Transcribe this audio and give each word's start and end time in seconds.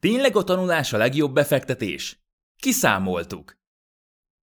Tényleg 0.00 0.36
a 0.36 0.44
tanulás 0.44 0.92
a 0.92 0.96
legjobb 0.96 1.34
befektetés? 1.34 2.20
Kiszámoltuk. 2.56 3.56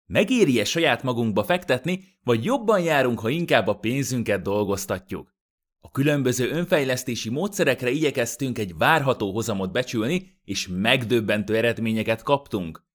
Megéri-e 0.05 0.63
saját 0.63 1.03
magunkba 1.03 1.43
fektetni, 1.43 2.17
vagy 2.23 2.43
jobban 2.43 2.81
járunk, 2.81 3.19
ha 3.19 3.29
inkább 3.29 3.67
a 3.67 3.77
pénzünket 3.77 4.41
dolgoztatjuk? 4.41 5.35
A 5.79 5.91
különböző 5.91 6.49
önfejlesztési 6.49 7.29
módszerekre 7.29 7.89
igyekeztünk 7.89 8.57
egy 8.57 8.77
várható 8.77 9.31
hozamot 9.31 9.71
becsülni, 9.71 10.39
és 10.43 10.67
megdöbbentő 10.71 11.55
eredményeket 11.55 12.23
kaptunk. 12.23 12.85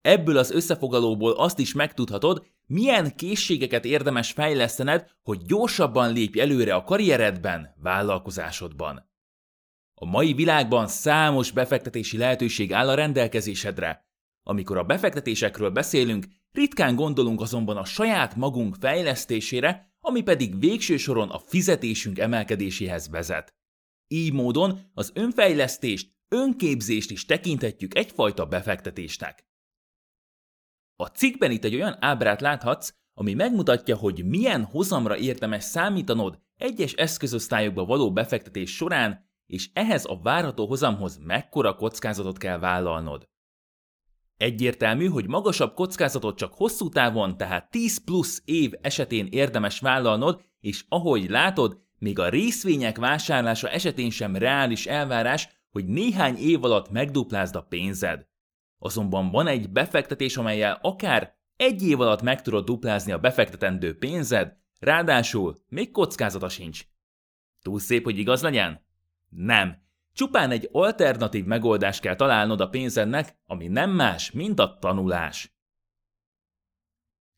Ebből 0.00 0.36
az 0.36 0.50
összefoglalóból 0.50 1.32
azt 1.32 1.58
is 1.58 1.72
megtudhatod, 1.72 2.46
milyen 2.66 3.16
készségeket 3.16 3.84
érdemes 3.84 4.32
fejlesztened, 4.32 5.10
hogy 5.22 5.42
gyorsabban 5.42 6.12
lépj 6.12 6.40
előre 6.40 6.74
a 6.74 6.84
karrieredben, 6.84 7.74
vállalkozásodban. 7.82 9.10
A 10.02 10.04
mai 10.04 10.32
világban 10.32 10.86
számos 10.86 11.50
befektetési 11.50 12.16
lehetőség 12.16 12.72
áll 12.72 12.88
a 12.88 12.94
rendelkezésedre. 12.94 14.06
Amikor 14.42 14.76
a 14.76 14.84
befektetésekről 14.84 15.70
beszélünk, 15.70 16.26
ritkán 16.52 16.94
gondolunk 16.94 17.40
azonban 17.40 17.76
a 17.76 17.84
saját 17.84 18.36
magunk 18.36 18.76
fejlesztésére, 18.80 19.94
ami 20.00 20.22
pedig 20.22 20.58
végső 20.58 20.96
soron 20.96 21.30
a 21.30 21.38
fizetésünk 21.38 22.18
emelkedéséhez 22.18 23.08
vezet. 23.08 23.54
Így 24.08 24.32
módon 24.32 24.90
az 24.94 25.10
önfejlesztést, 25.14 26.12
önképzést 26.28 27.10
is 27.10 27.24
tekinthetjük 27.24 27.96
egyfajta 27.96 28.46
befektetésnek. 28.46 29.46
A 30.96 31.06
cikkben 31.06 31.50
itt 31.50 31.64
egy 31.64 31.74
olyan 31.74 31.96
ábrát 32.00 32.40
láthatsz, 32.40 32.94
ami 33.14 33.34
megmutatja, 33.34 33.96
hogy 33.96 34.24
milyen 34.24 34.64
hozamra 34.64 35.16
érdemes 35.16 35.64
számítanod 35.64 36.38
egyes 36.56 36.92
eszközosztályokba 36.92 37.84
való 37.84 38.12
befektetés 38.12 38.74
során, 38.74 39.30
és 39.52 39.70
ehhez 39.72 40.04
a 40.04 40.20
várható 40.22 40.66
hozamhoz 40.66 41.18
mekkora 41.18 41.74
kockázatot 41.74 42.38
kell 42.38 42.58
vállalnod. 42.58 43.28
Egyértelmű, 44.36 45.06
hogy 45.06 45.26
magasabb 45.26 45.74
kockázatot 45.74 46.36
csak 46.36 46.54
hosszú 46.54 46.88
távon, 46.88 47.36
tehát 47.36 47.70
10 47.70 48.04
plusz 48.04 48.42
év 48.44 48.72
esetén 48.80 49.26
érdemes 49.30 49.80
vállalnod, 49.80 50.42
és 50.60 50.84
ahogy 50.88 51.30
látod, 51.30 51.80
még 51.98 52.18
a 52.18 52.28
részvények 52.28 52.98
vásárlása 52.98 53.68
esetén 53.68 54.10
sem 54.10 54.36
reális 54.36 54.86
elvárás, 54.86 55.48
hogy 55.70 55.86
néhány 55.86 56.36
év 56.36 56.64
alatt 56.64 56.90
megduplázd 56.90 57.56
a 57.56 57.62
pénzed. 57.62 58.26
Azonban 58.78 59.30
van 59.30 59.46
egy 59.46 59.70
befektetés, 59.70 60.36
amelyel 60.36 60.78
akár 60.82 61.36
egy 61.56 61.82
év 61.82 62.00
alatt 62.00 62.22
meg 62.22 62.42
tudod 62.42 62.64
duplázni 62.64 63.12
a 63.12 63.18
befektetendő 63.18 63.98
pénzed, 63.98 64.56
ráadásul 64.78 65.56
még 65.68 65.90
kockázata 65.90 66.48
sincs. 66.48 66.84
Túl 67.62 67.78
szép, 67.78 68.04
hogy 68.04 68.18
igaz 68.18 68.42
legyen? 68.42 68.90
Nem. 69.36 69.80
Csupán 70.12 70.50
egy 70.50 70.68
alternatív 70.72 71.44
megoldást 71.44 72.00
kell 72.00 72.16
találnod 72.16 72.60
a 72.60 72.68
pénzednek, 72.68 73.36
ami 73.46 73.68
nem 73.68 73.90
más, 73.90 74.30
mint 74.30 74.58
a 74.58 74.78
tanulás. 74.80 75.56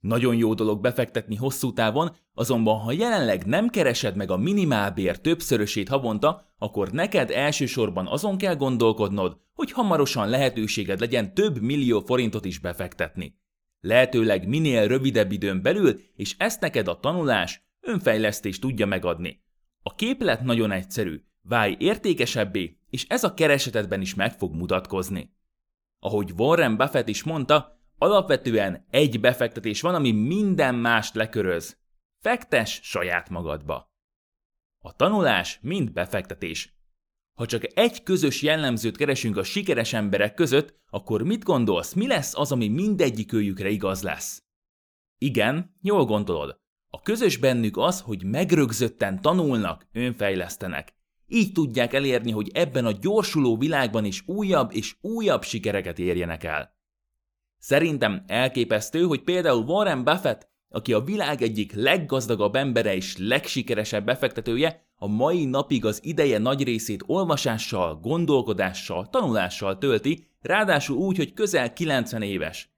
Nagyon 0.00 0.36
jó 0.36 0.54
dolog 0.54 0.80
befektetni 0.80 1.36
hosszú 1.36 1.72
távon, 1.72 2.16
azonban 2.34 2.78
ha 2.78 2.92
jelenleg 2.92 3.46
nem 3.46 3.68
keresed 3.68 4.16
meg 4.16 4.30
a 4.30 4.36
minimálbér 4.36 5.20
többszörösét 5.20 5.88
havonta, 5.88 6.54
akkor 6.58 6.90
neked 6.90 7.30
elsősorban 7.30 8.06
azon 8.06 8.38
kell 8.38 8.56
gondolkodnod, 8.56 9.40
hogy 9.52 9.72
hamarosan 9.72 10.28
lehetőséged 10.28 11.00
legyen 11.00 11.34
több 11.34 11.60
millió 11.60 12.00
forintot 12.00 12.44
is 12.44 12.58
befektetni. 12.58 13.38
Lehetőleg 13.80 14.48
minél 14.48 14.86
rövidebb 14.86 15.32
időn 15.32 15.62
belül, 15.62 16.00
és 16.16 16.34
ezt 16.38 16.60
neked 16.60 16.88
a 16.88 17.00
tanulás, 17.00 17.66
önfejlesztés 17.80 18.58
tudja 18.58 18.86
megadni. 18.86 19.42
A 19.82 19.94
képlet 19.94 20.42
nagyon 20.42 20.70
egyszerű, 20.70 21.24
válj 21.48 21.76
értékesebbé, 21.78 22.78
és 22.90 23.06
ez 23.08 23.24
a 23.24 23.34
keresetedben 23.34 24.00
is 24.00 24.14
meg 24.14 24.32
fog 24.32 24.54
mutatkozni. 24.54 25.34
Ahogy 25.98 26.32
Warren 26.36 26.76
Buffett 26.76 27.08
is 27.08 27.22
mondta, 27.22 27.80
alapvetően 27.98 28.86
egy 28.90 29.20
befektetés 29.20 29.80
van, 29.80 29.94
ami 29.94 30.12
minden 30.12 30.74
mást 30.74 31.14
leköröz. 31.14 31.78
Fektes 32.20 32.80
saját 32.82 33.28
magadba. 33.28 33.92
A 34.78 34.96
tanulás 34.96 35.58
mind 35.62 35.92
befektetés. 35.92 36.74
Ha 37.34 37.46
csak 37.46 37.78
egy 37.78 38.02
közös 38.02 38.42
jellemzőt 38.42 38.96
keresünk 38.96 39.36
a 39.36 39.42
sikeres 39.42 39.92
emberek 39.92 40.34
között, 40.34 40.80
akkor 40.90 41.22
mit 41.22 41.44
gondolsz, 41.44 41.92
mi 41.92 42.06
lesz 42.06 42.34
az, 42.34 42.52
ami 42.52 42.68
mindegyikőjükre 42.68 43.68
igaz 43.68 44.02
lesz? 44.02 44.42
Igen, 45.18 45.76
jól 45.80 46.04
gondolod. 46.04 46.60
A 46.88 47.02
közös 47.02 47.36
bennük 47.36 47.76
az, 47.76 48.00
hogy 48.00 48.24
megrögzötten 48.24 49.20
tanulnak, 49.20 49.86
önfejlesztenek. 49.92 50.93
Így 51.28 51.52
tudják 51.52 51.92
elérni, 51.92 52.30
hogy 52.30 52.50
ebben 52.54 52.84
a 52.84 52.92
gyorsuló 53.00 53.56
világban 53.56 54.04
is 54.04 54.22
újabb 54.26 54.70
és 54.72 54.94
újabb 55.00 55.42
sikereket 55.42 55.98
érjenek 55.98 56.44
el. 56.44 56.74
Szerintem 57.58 58.24
elképesztő, 58.26 59.02
hogy 59.02 59.22
például 59.22 59.64
Warren 59.64 60.04
Buffett, 60.04 60.48
aki 60.68 60.92
a 60.92 61.00
világ 61.00 61.42
egyik 61.42 61.72
leggazdagabb 61.72 62.54
embere 62.54 62.94
és 62.94 63.16
legsikeresebb 63.18 64.04
befektetője, 64.04 64.84
a 64.96 65.06
mai 65.06 65.44
napig 65.44 65.84
az 65.84 66.04
ideje 66.04 66.38
nagy 66.38 66.62
részét 66.62 67.04
olvasással, 67.06 67.98
gondolkodással, 68.00 69.08
tanulással 69.10 69.78
tölti, 69.78 70.26
ráadásul 70.40 70.96
úgy, 70.96 71.16
hogy 71.16 71.32
közel 71.32 71.72
90 71.72 72.22
éves. 72.22 72.72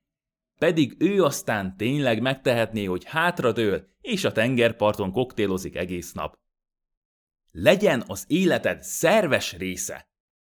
Pedig 0.58 0.96
ő 0.98 1.24
aztán 1.24 1.76
tényleg 1.76 2.20
megtehetné, 2.20 2.84
hogy 2.84 3.04
hátradől 3.04 3.86
és 4.00 4.24
a 4.24 4.32
tengerparton 4.32 5.12
koktélozik 5.12 5.76
egész 5.76 6.12
nap. 6.12 6.38
Legyen 7.58 8.04
az 8.06 8.24
életed 8.26 8.82
szerves 8.82 9.52
része. 9.52 10.08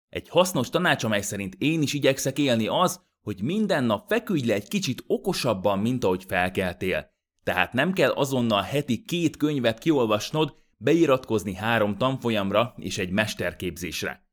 Egy 0.09 0.29
hasznos 0.29 0.69
tanács, 0.69 1.03
amely 1.03 1.21
szerint 1.21 1.55
én 1.57 1.81
is 1.81 1.93
igyekszek 1.93 2.37
élni 2.37 2.67
az, 2.67 3.01
hogy 3.21 3.41
minden 3.41 3.83
nap 3.83 4.07
feküdj 4.07 4.47
le 4.47 4.53
egy 4.53 4.67
kicsit 4.67 5.03
okosabban, 5.07 5.79
mint 5.79 6.03
ahogy 6.03 6.23
felkeltél. 6.27 7.13
Tehát 7.43 7.73
nem 7.73 7.93
kell 7.93 8.11
azonnal 8.11 8.61
heti 8.61 9.03
két 9.03 9.37
könyvet 9.37 9.79
kiolvasnod, 9.79 10.55
beiratkozni 10.77 11.53
három 11.53 11.97
tanfolyamra 11.97 12.73
és 12.77 12.97
egy 12.97 13.09
mesterképzésre. 13.09 14.27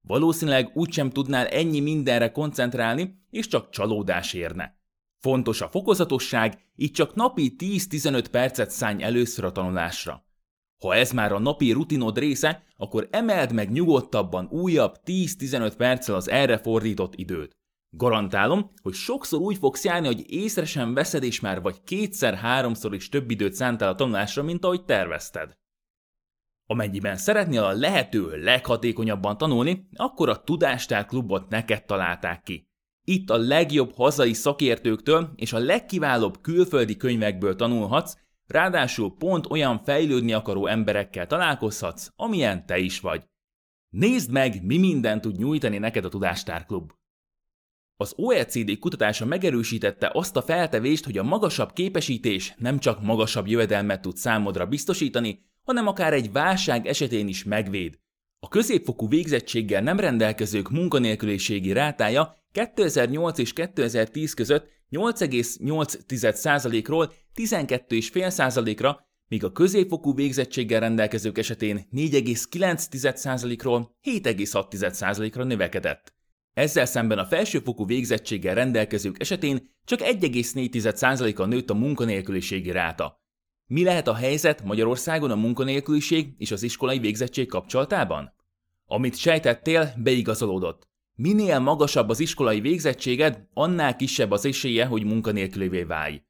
Valószínűleg 0.00 0.70
úgysem 0.74 1.10
tudnál 1.10 1.46
ennyi 1.46 1.80
mindenre 1.80 2.30
koncentrálni, 2.30 3.22
és 3.30 3.46
csak 3.46 3.70
csalódás 3.70 4.32
érne. 4.32 4.78
Fontos 5.18 5.60
a 5.60 5.68
fokozatosság, 5.68 6.58
így 6.76 6.92
csak 6.92 7.14
napi 7.14 7.54
10-15 7.58 8.26
percet 8.30 8.70
szállj 8.70 9.02
először 9.02 9.44
a 9.44 9.52
tanulásra. 9.52 10.26
Ha 10.78 10.94
ez 10.94 11.12
már 11.12 11.32
a 11.32 11.38
napi 11.38 11.72
rutinod 11.72 12.18
része, 12.18 12.62
akkor 12.76 13.08
emeld 13.10 13.52
meg 13.52 13.70
nyugodtabban 13.70 14.48
újabb 14.50 14.94
10-15 15.04 15.72
perccel 15.76 16.14
az 16.14 16.28
erre 16.28 16.58
fordított 16.58 17.14
időt. 17.14 17.56
Garantálom, 17.90 18.72
hogy 18.82 18.92
sokszor 18.92 19.40
úgy 19.40 19.56
fogsz 19.56 19.84
járni, 19.84 20.06
hogy 20.06 20.30
észre 20.30 20.64
sem 20.64 20.94
veszed, 20.94 21.22
és 21.22 21.40
már 21.40 21.62
vagy 21.62 21.82
kétszer-háromszor 21.82 22.94
is 22.94 23.08
több 23.08 23.30
időt 23.30 23.52
szántál 23.52 23.88
a 23.88 23.94
tanulásra, 23.94 24.42
mint 24.42 24.64
ahogy 24.64 24.84
tervezted. 24.84 25.56
Amennyiben 26.66 27.16
szeretnél 27.16 27.62
a 27.62 27.72
lehető 27.72 28.42
leghatékonyabban 28.42 29.38
tanulni, 29.38 29.88
akkor 29.94 30.28
a 30.28 30.42
Tudástár 30.42 31.06
klubot 31.06 31.48
neked 31.48 31.84
találták 31.84 32.42
ki. 32.42 32.68
Itt 33.04 33.30
a 33.30 33.36
legjobb 33.36 33.92
hazai 33.94 34.32
szakértőktől 34.32 35.32
és 35.36 35.52
a 35.52 35.58
legkiválóbb 35.58 36.40
külföldi 36.40 36.96
könyvekből 36.96 37.56
tanulhatsz, 37.56 38.16
ráadásul 38.48 39.14
pont 39.18 39.50
olyan 39.50 39.78
fejlődni 39.84 40.32
akaró 40.32 40.66
emberekkel 40.66 41.26
találkozhatsz, 41.26 42.12
amilyen 42.16 42.66
te 42.66 42.78
is 42.78 43.00
vagy. 43.00 43.24
Nézd 43.88 44.30
meg, 44.30 44.64
mi 44.64 44.78
mindent 44.78 45.20
tud 45.20 45.38
nyújtani 45.38 45.78
neked 45.78 46.04
a 46.04 46.08
Tudástár 46.08 46.64
klub. 46.64 46.92
Az 47.96 48.14
OECD 48.16 48.78
kutatása 48.78 49.24
megerősítette 49.24 50.10
azt 50.12 50.36
a 50.36 50.42
feltevést, 50.42 51.04
hogy 51.04 51.18
a 51.18 51.22
magasabb 51.22 51.72
képesítés 51.72 52.54
nem 52.56 52.78
csak 52.78 53.02
magasabb 53.02 53.46
jövedelmet 53.46 54.00
tud 54.00 54.16
számodra 54.16 54.66
biztosítani, 54.66 55.46
hanem 55.62 55.86
akár 55.86 56.12
egy 56.12 56.32
válság 56.32 56.86
esetén 56.86 57.28
is 57.28 57.44
megvéd. 57.44 57.98
A 58.40 58.48
középfokú 58.48 59.08
végzettséggel 59.08 59.82
nem 59.82 60.00
rendelkezők 60.00 60.70
munkanélküliségi 60.70 61.72
rátája 61.72 62.36
2008 62.52 63.38
és 63.38 63.52
2010 63.52 64.34
között 64.34 64.77
8,8%-ról 64.90 67.12
12,5%-ra, 67.34 69.06
míg 69.28 69.44
a 69.44 69.52
középfokú 69.52 70.14
végzettséggel 70.14 70.80
rendelkezők 70.80 71.38
esetén 71.38 71.88
4,9%-ról 71.92 73.96
7,6%-ra 74.02 75.44
növekedett. 75.44 76.14
Ezzel 76.52 76.86
szemben 76.86 77.18
a 77.18 77.26
felsőfokú 77.26 77.86
végzettséggel 77.86 78.54
rendelkezők 78.54 79.20
esetén 79.20 79.70
csak 79.84 80.00
1,4%-a 80.02 81.44
nőtt 81.44 81.70
a 81.70 81.74
munkanélküliségi 81.74 82.70
ráta. 82.70 83.22
Mi 83.66 83.84
lehet 83.84 84.08
a 84.08 84.14
helyzet 84.14 84.64
Magyarországon 84.64 85.30
a 85.30 85.36
munkanélküliség 85.36 86.34
és 86.38 86.50
az 86.50 86.62
iskolai 86.62 86.98
végzettség 86.98 87.48
kapcsolatában? 87.48 88.34
Amit 88.86 89.16
sejtettél, 89.16 89.94
beigazolódott. 89.96 90.87
Minél 91.20 91.58
magasabb 91.58 92.08
az 92.08 92.20
iskolai 92.20 92.60
végzettséged, 92.60 93.46
annál 93.54 93.96
kisebb 93.96 94.30
az 94.30 94.44
esélye, 94.44 94.84
hogy 94.84 95.04
munkanélkülivé 95.04 95.82
válj. 95.82 96.22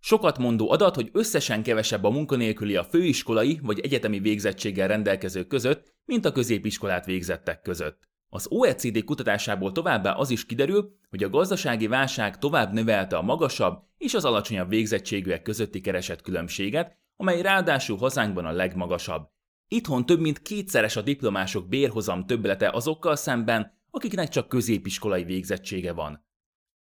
Sokat 0.00 0.38
mondó 0.38 0.70
adat, 0.70 0.94
hogy 0.94 1.10
összesen 1.12 1.62
kevesebb 1.62 2.04
a 2.04 2.10
munkanélküli 2.10 2.76
a 2.76 2.84
főiskolai 2.84 3.58
vagy 3.62 3.80
egyetemi 3.80 4.18
végzettséggel 4.18 4.88
rendelkezők 4.88 5.46
között, 5.46 5.94
mint 6.04 6.24
a 6.24 6.32
középiskolát 6.32 7.06
végzettek 7.06 7.60
között. 7.60 8.08
Az 8.28 8.46
OECD 8.50 9.04
kutatásából 9.04 9.72
továbbá 9.72 10.12
az 10.12 10.30
is 10.30 10.46
kiderül, 10.46 10.96
hogy 11.10 11.22
a 11.22 11.30
gazdasági 11.30 11.86
válság 11.86 12.38
tovább 12.38 12.72
növelte 12.72 13.16
a 13.16 13.22
magasabb 13.22 13.82
és 13.98 14.14
az 14.14 14.24
alacsonyabb 14.24 14.68
végzettségűek 14.68 15.42
közötti 15.42 15.80
keresett 15.80 16.22
különbséget, 16.22 16.96
amely 17.16 17.42
ráadásul 17.42 17.96
hazánkban 17.96 18.44
a 18.44 18.52
legmagasabb. 18.52 19.28
Itthon 19.68 20.06
több 20.06 20.20
mint 20.20 20.42
kétszeres 20.42 20.96
a 20.96 21.02
diplomások 21.02 21.68
bérhozam 21.68 22.26
többlete 22.26 22.70
azokkal 22.70 23.16
szemben, 23.16 23.75
akiknek 23.96 24.28
csak 24.28 24.48
középiskolai 24.48 25.24
végzettsége 25.24 25.92
van. 25.92 26.26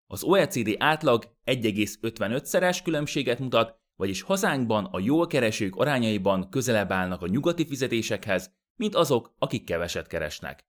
Az 0.06 0.22
OECD 0.22 0.74
átlag 0.78 1.36
1,55-szeres 1.44 2.80
különbséget 2.84 3.38
mutat, 3.38 3.78
vagyis 3.96 4.22
hazánkban 4.22 4.84
a 4.84 4.98
jól 4.98 5.26
keresők 5.26 5.76
arányaiban 5.76 6.50
közelebb 6.50 6.92
állnak 6.92 7.22
a 7.22 7.26
nyugati 7.26 7.66
fizetésekhez, 7.66 8.54
mint 8.76 8.94
azok, 8.94 9.34
akik 9.38 9.64
keveset 9.64 10.06
keresnek. 10.06 10.66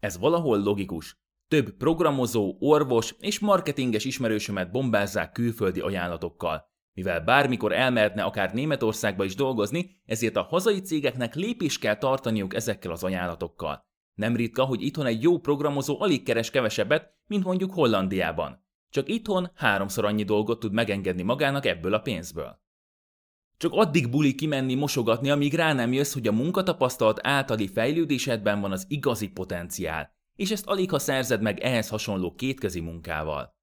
Ez 0.00 0.18
valahol 0.18 0.58
logikus. 0.58 1.20
Több 1.48 1.76
programozó, 1.76 2.56
orvos 2.58 3.14
és 3.18 3.38
marketinges 3.38 4.04
ismerősömet 4.04 4.70
bombázzák 4.70 5.32
külföldi 5.32 5.80
ajánlatokkal. 5.80 6.70
Mivel 6.94 7.20
bármikor 7.20 7.72
elmehetne 7.72 8.22
akár 8.22 8.52
Németországba 8.52 9.24
is 9.24 9.34
dolgozni, 9.34 10.00
ezért 10.04 10.36
a 10.36 10.42
hazai 10.42 10.80
cégeknek 10.80 11.34
lépés 11.34 11.78
kell 11.78 11.96
tartaniuk 11.96 12.54
ezekkel 12.54 12.90
az 12.90 13.04
ajánlatokkal. 13.04 13.90
Nem 14.14 14.36
ritka, 14.36 14.64
hogy 14.64 14.82
itthon 14.82 15.06
egy 15.06 15.22
jó 15.22 15.38
programozó 15.38 16.00
alig 16.00 16.22
keres 16.22 16.50
kevesebbet, 16.50 17.14
mint 17.26 17.44
mondjuk 17.44 17.72
Hollandiában. 17.72 18.64
Csak 18.90 19.08
itthon 19.08 19.50
háromszor 19.54 20.04
annyi 20.04 20.24
dolgot 20.24 20.60
tud 20.60 20.72
megengedni 20.72 21.22
magának 21.22 21.66
ebből 21.66 21.94
a 21.94 22.00
pénzből. 22.00 22.60
Csak 23.56 23.72
addig 23.72 24.10
buli 24.10 24.34
kimenni 24.34 24.74
mosogatni, 24.74 25.30
amíg 25.30 25.54
rá 25.54 25.72
nem 25.72 25.92
jössz, 25.92 26.12
hogy 26.12 26.26
a 26.26 26.32
munkatapasztalat 26.32 27.26
általi 27.26 27.68
fejlődésedben 27.68 28.60
van 28.60 28.72
az 28.72 28.84
igazi 28.88 29.28
potenciál, 29.28 30.16
és 30.36 30.50
ezt 30.50 30.66
alig 30.66 30.90
ha 30.90 30.98
szerzed 30.98 31.42
meg 31.42 31.60
ehhez 31.60 31.88
hasonló 31.88 32.34
kétkezi 32.34 32.80
munkával. 32.80 33.56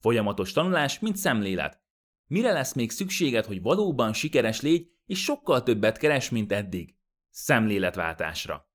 Folyamatos 0.00 0.52
tanulás, 0.52 0.98
mint 0.98 1.16
szemlélet. 1.16 1.82
Mire 2.26 2.52
lesz 2.52 2.74
még 2.74 2.90
szükséged, 2.90 3.44
hogy 3.44 3.62
valóban 3.62 4.12
sikeres 4.12 4.60
légy, 4.60 4.88
és 5.06 5.22
sokkal 5.22 5.62
többet 5.62 5.98
keres, 5.98 6.30
mint 6.30 6.52
eddig? 6.52 6.96
Szemléletváltásra. 7.30 8.68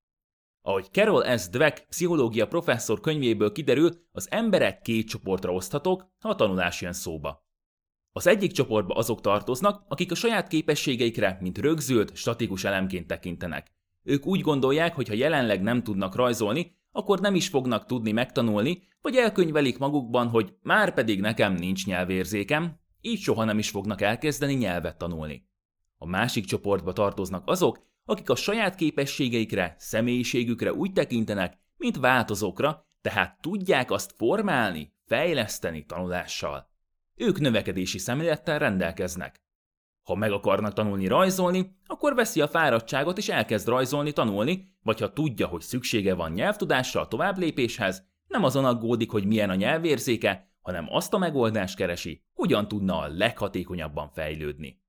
Ahogy 0.61 0.87
Carol 0.91 1.37
S. 1.37 1.49
Dweck 1.49 1.87
pszichológia 1.87 2.47
professzor 2.47 2.99
könyvéből 2.99 3.51
kiderül, 3.51 3.91
az 4.11 4.27
emberek 4.31 4.81
két 4.81 5.07
csoportra 5.07 5.53
oszthatók, 5.53 6.05
ha 6.19 6.29
a 6.29 6.35
tanulás 6.35 6.81
jön 6.81 6.93
szóba. 6.93 7.47
Az 8.11 8.27
egyik 8.27 8.51
csoportba 8.51 8.93
azok 8.93 9.21
tartoznak, 9.21 9.83
akik 9.87 10.11
a 10.11 10.15
saját 10.15 10.47
képességeikre, 10.47 11.37
mint 11.41 11.57
rögzült, 11.57 12.15
statikus 12.15 12.63
elemként 12.63 13.07
tekintenek. 13.07 13.73
Ők 14.03 14.25
úgy 14.25 14.41
gondolják, 14.41 14.95
hogy 14.95 15.07
ha 15.07 15.13
jelenleg 15.13 15.61
nem 15.61 15.83
tudnak 15.83 16.15
rajzolni, 16.15 16.77
akkor 16.91 17.19
nem 17.19 17.35
is 17.35 17.47
fognak 17.47 17.85
tudni 17.85 18.11
megtanulni, 18.11 18.81
vagy 19.01 19.15
elkönyvelik 19.15 19.77
magukban, 19.77 20.27
hogy 20.27 20.53
már 20.61 20.93
pedig 20.93 21.19
nekem 21.19 21.53
nincs 21.53 21.85
nyelvérzékem, 21.85 22.79
így 23.01 23.19
soha 23.19 23.43
nem 23.43 23.57
is 23.57 23.69
fognak 23.69 24.01
elkezdeni 24.01 24.53
nyelvet 24.53 24.97
tanulni. 24.97 25.47
A 25.97 26.05
másik 26.05 26.45
csoportba 26.45 26.93
tartoznak 26.93 27.43
azok, 27.45 27.87
akik 28.09 28.29
a 28.29 28.35
saját 28.35 28.75
képességeikre, 28.75 29.75
személyiségükre 29.77 30.73
úgy 30.73 30.93
tekintenek, 30.93 31.57
mint 31.77 31.97
változókra, 31.97 32.87
tehát 33.01 33.41
tudják 33.41 33.91
azt 33.91 34.13
formálni, 34.17 34.93
fejleszteni 35.05 35.85
tanulással. 35.85 36.69
Ők 37.15 37.39
növekedési 37.39 37.97
szemlélettel 37.97 38.59
rendelkeznek. 38.59 39.41
Ha 40.03 40.15
meg 40.15 40.31
akarnak 40.31 40.73
tanulni 40.73 41.07
rajzolni, 41.07 41.75
akkor 41.85 42.15
veszi 42.15 42.41
a 42.41 42.47
fáradtságot 42.47 43.17
és 43.17 43.29
elkezd 43.29 43.67
rajzolni, 43.67 44.11
tanulni, 44.11 44.77
vagy 44.83 44.99
ha 44.99 45.13
tudja, 45.13 45.47
hogy 45.47 45.61
szüksége 45.61 46.13
van 46.13 46.31
nyelvtudásra 46.31 47.01
a 47.01 47.07
tovább 47.07 47.37
lépéshez, 47.37 48.07
nem 48.27 48.43
azon 48.43 48.65
aggódik, 48.65 49.11
hogy 49.11 49.25
milyen 49.25 49.49
a 49.49 49.55
nyelvérzéke, 49.55 50.51
hanem 50.61 50.85
azt 50.89 51.13
a 51.13 51.17
megoldást 51.17 51.75
keresi, 51.75 52.23
hogyan 52.33 52.67
tudna 52.67 52.97
a 52.97 53.07
leghatékonyabban 53.07 54.09
fejlődni. 54.09 54.81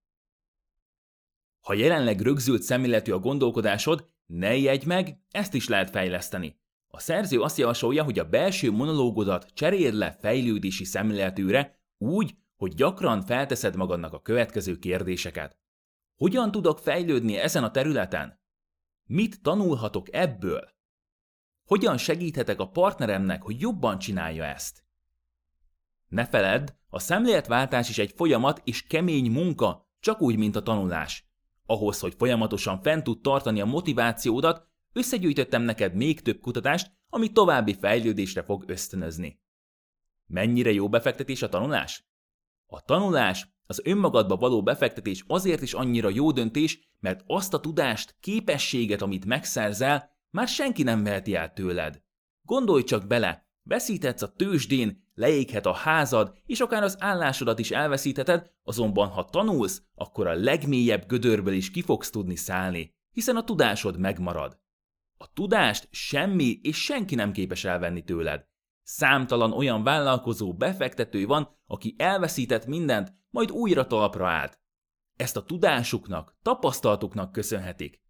Ha 1.61 1.75
jelenleg 1.75 2.21
rögzült 2.21 2.63
szemléletű 2.63 3.13
a 3.13 3.19
gondolkodásod, 3.19 4.09
ne 4.27 4.57
jegy 4.57 4.87
meg, 4.87 5.21
ezt 5.31 5.55
is 5.55 5.69
lehet 5.69 5.91
fejleszteni. 5.91 6.61
A 6.89 7.01
szerző 7.01 7.41
azt 7.41 7.59
javasolja, 7.59 8.05
hogy 8.05 8.19
a 8.19 8.29
belső 8.29 8.71
monológodat 8.71 9.51
cseréld 9.55 9.95
le 9.95 10.13
fejlődési 10.21 10.85
szemléletűre, 10.85 11.81
úgy, 11.99 12.35
hogy 12.57 12.75
gyakran 12.75 13.23
felteszed 13.23 13.77
magadnak 13.77 14.13
a 14.13 14.23
következő 14.23 14.79
kérdéseket. 14.79 15.59
Hogyan 16.17 16.51
tudok 16.51 16.79
fejlődni 16.79 17.37
ezen 17.37 17.65
a 17.65 17.71
területen? 17.71 18.41
Mit 19.05 19.43
tanulhatok 19.43 20.15
ebből? 20.15 20.69
Hogyan 21.67 21.97
segíthetek 21.97 22.61
a 22.61 22.69
partneremnek, 22.69 23.43
hogy 23.43 23.61
jobban 23.61 23.99
csinálja 23.99 24.45
ezt? 24.45 24.85
Ne 26.09 26.27
feledd, 26.27 26.71
a 26.89 26.99
szemléletváltás 26.99 27.89
is 27.89 27.99
egy 27.99 28.13
folyamat 28.17 28.61
és 28.65 28.83
kemény 28.83 29.31
munka, 29.31 29.89
csak 30.01 30.21
úgy, 30.21 30.37
mint 30.37 30.57
a 30.57 30.63
tanulás. 30.63 31.30
Ahhoz, 31.71 32.01
hogy 32.01 32.15
folyamatosan 32.19 32.83
fent 32.83 33.05
tud 33.05 33.21
tartani 33.21 33.61
a 33.61 33.65
motivációdat, 33.65 34.67
összegyűjtöttem 34.93 35.63
neked 35.63 35.95
még 35.95 36.21
több 36.21 36.41
kutatást, 36.41 36.93
ami 37.09 37.33
további 37.33 37.75
fejlődésre 37.81 38.43
fog 38.43 38.65
ösztönözni. 38.67 39.41
Mennyire 40.27 40.73
jó 40.73 40.89
befektetés 40.89 41.43
a 41.43 41.49
tanulás? 41.49 42.09
A 42.67 42.81
tanulás, 42.81 43.49
az 43.67 43.81
önmagadba 43.85 44.37
való 44.37 44.63
befektetés 44.63 45.25
azért 45.27 45.63
is 45.63 45.73
annyira 45.73 46.09
jó 46.09 46.33
döntés, 46.33 46.91
mert 47.01 47.25
azt 47.27 47.55
a 47.55 47.61
tudást, 47.61 48.17
képességet, 48.21 49.03
amit 49.03 49.25
megszerzel, 49.25 50.11
már 50.31 50.49
senki 50.49 50.83
nem 50.83 51.03
veheti 51.03 51.35
el 51.35 51.53
tőled. 51.53 52.03
Gondolj 52.43 52.83
csak 52.83 53.07
bele, 53.07 53.47
veszíthetsz 53.63 54.23
a 54.23 54.33
tőzsdén, 54.33 55.10
leéghet 55.21 55.67
a 55.67 55.73
házad, 55.73 56.39
és 56.47 56.61
akár 56.61 56.83
az 56.83 56.97
állásodat 56.99 57.59
is 57.59 57.71
elveszítheted, 57.71 58.51
azonban 58.63 59.09
ha 59.09 59.25
tanulsz, 59.25 59.83
akkor 59.95 60.27
a 60.27 60.35
legmélyebb 60.35 61.07
gödörből 61.07 61.53
is 61.53 61.71
ki 61.71 61.83
fogsz 61.83 62.11
tudni 62.11 62.37
szállni, 62.37 62.95
hiszen 63.13 63.37
a 63.37 63.45
tudásod 63.45 63.99
megmarad. 63.99 64.59
A 65.17 65.33
tudást 65.33 65.89
semmi 65.91 66.61
és 66.63 66.85
senki 66.85 67.15
nem 67.15 67.33
képes 67.33 67.65
elvenni 67.65 68.05
tőled. 68.05 68.47
Számtalan 68.83 69.53
olyan 69.53 69.83
vállalkozó, 69.83 70.55
befektető 70.55 71.27
van, 71.27 71.49
aki 71.67 71.95
elveszített 71.99 72.67
mindent, 72.67 73.15
majd 73.31 73.51
újra 73.51 73.87
talpra 73.87 74.29
állt. 74.29 74.59
Ezt 75.17 75.37
a 75.37 75.45
tudásuknak, 75.45 76.37
tapasztalatuknak 76.43 77.33
köszönhetik. 77.33 78.01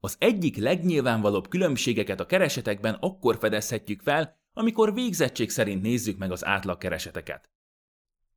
Az 0.00 0.16
egyik 0.18 0.56
legnyilvánvalóbb 0.56 1.48
különbségeket 1.48 2.20
a 2.20 2.26
keresetekben 2.26 2.94
akkor 2.94 3.36
fedezhetjük 3.36 4.00
fel, 4.00 4.37
amikor 4.52 4.94
végzettség 4.94 5.50
szerint 5.50 5.82
nézzük 5.82 6.18
meg 6.18 6.32
az 6.32 6.44
átlagkereseteket. 6.44 7.50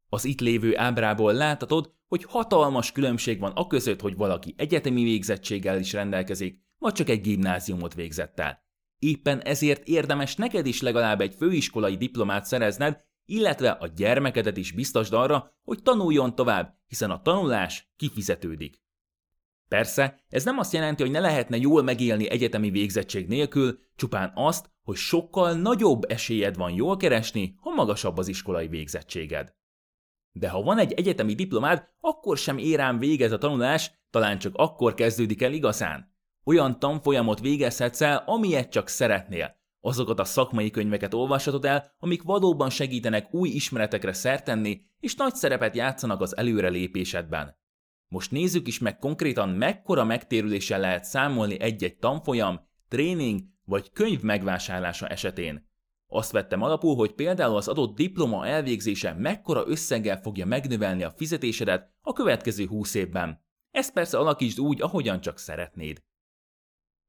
Az 0.09 0.25
itt 0.25 0.39
lévő 0.39 0.77
ábrából 0.77 1.33
láthatod, 1.33 1.93
hogy 2.07 2.23
hatalmas 2.23 2.91
különbség 2.91 3.39
van 3.39 3.51
a 3.51 3.67
között, 3.67 4.01
hogy 4.01 4.15
valaki 4.15 4.53
egyetemi 4.57 5.03
végzettséggel 5.03 5.79
is 5.79 5.93
rendelkezik, 5.93 6.61
vagy 6.77 6.93
csak 6.93 7.09
egy 7.09 7.21
gimnáziumot 7.21 7.93
végzett 7.93 8.39
el. 8.39 8.65
Éppen 8.99 9.41
ezért 9.41 9.87
érdemes 9.87 10.35
neked 10.35 10.65
is 10.65 10.81
legalább 10.81 11.21
egy 11.21 11.35
főiskolai 11.35 11.97
diplomát 11.97 12.45
szerezned, 12.45 13.03
illetve 13.25 13.69
a 13.69 13.87
gyermekedet 13.87 14.57
is 14.57 14.71
biztosd 14.71 15.13
arra, 15.13 15.55
hogy 15.63 15.81
tanuljon 15.81 16.35
tovább, 16.35 16.77
hiszen 16.87 17.11
a 17.11 17.21
tanulás 17.21 17.91
kifizetődik. 17.95 18.81
Persze, 19.67 20.23
ez 20.29 20.43
nem 20.43 20.57
azt 20.57 20.73
jelenti, 20.73 21.01
hogy 21.01 21.11
ne 21.11 21.19
lehetne 21.19 21.57
jól 21.57 21.83
megélni 21.83 22.29
egyetemi 22.29 22.69
végzettség 22.69 23.27
nélkül, 23.27 23.79
csupán 23.95 24.31
azt, 24.35 24.70
hogy 24.83 24.95
sokkal 24.95 25.53
nagyobb 25.53 26.11
esélyed 26.11 26.55
van 26.55 26.71
jól 26.71 26.97
keresni, 26.97 27.55
ha 27.57 27.69
magasabb 27.69 28.17
az 28.17 28.27
iskolai 28.27 28.67
végzettséged. 28.67 29.53
De 30.31 30.49
ha 30.49 30.61
van 30.61 30.77
egy 30.77 30.91
egyetemi 30.91 31.33
diplomád, 31.33 31.89
akkor 31.99 32.37
sem 32.37 32.57
érám 32.57 32.99
végez 32.99 33.31
a 33.31 33.37
tanulás, 33.37 33.91
talán 34.09 34.39
csak 34.39 34.55
akkor 34.55 34.93
kezdődik 34.93 35.41
el 35.41 35.53
igazán. 35.53 36.15
Olyan 36.43 36.79
tanfolyamot 36.79 37.39
végezhetsz 37.39 38.01
el, 38.01 38.23
amilyet 38.25 38.71
csak 38.71 38.87
szeretnél. 38.87 39.59
Azokat 39.79 40.19
a 40.19 40.23
szakmai 40.23 40.69
könyveket 40.69 41.13
olvashatod 41.13 41.65
el, 41.65 41.95
amik 41.99 42.23
valóban 42.23 42.69
segítenek 42.69 43.33
új 43.33 43.49
ismeretekre 43.49 44.13
szertenni, 44.13 44.81
és 44.99 45.15
nagy 45.15 45.35
szerepet 45.35 45.75
játszanak 45.75 46.21
az 46.21 46.37
előrelépésedben. 46.37 47.59
Most 48.07 48.31
nézzük 48.31 48.67
is 48.67 48.79
meg 48.79 48.97
konkrétan 48.97 49.49
mekkora 49.49 50.03
megtérüléssel 50.03 50.79
lehet 50.79 51.03
számolni 51.03 51.59
egy-egy 51.59 51.97
tanfolyam, 51.97 52.67
tréning 52.87 53.41
vagy 53.63 53.91
könyv 53.91 54.21
megvásárlása 54.21 55.07
esetén. 55.07 55.69
Azt 56.07 56.31
vettem 56.31 56.61
alapul, 56.61 56.95
hogy 56.95 57.13
például 57.13 57.55
az 57.55 57.67
adott 57.67 57.95
diploma 57.95 58.47
elvégzése 58.47 59.13
mekkora 59.13 59.67
összeggel 59.67 60.21
fogja 60.21 60.45
megnövelni 60.45 61.03
a 61.03 61.11
fizetésedet 61.11 61.93
a 62.01 62.13
következő 62.13 62.65
20 62.65 62.93
évben. 62.93 63.45
Ezt 63.71 63.93
persze 63.93 64.17
alakítsd 64.17 64.59
úgy, 64.59 64.81
ahogyan 64.81 65.21
csak 65.21 65.37
szeretnéd. 65.37 66.03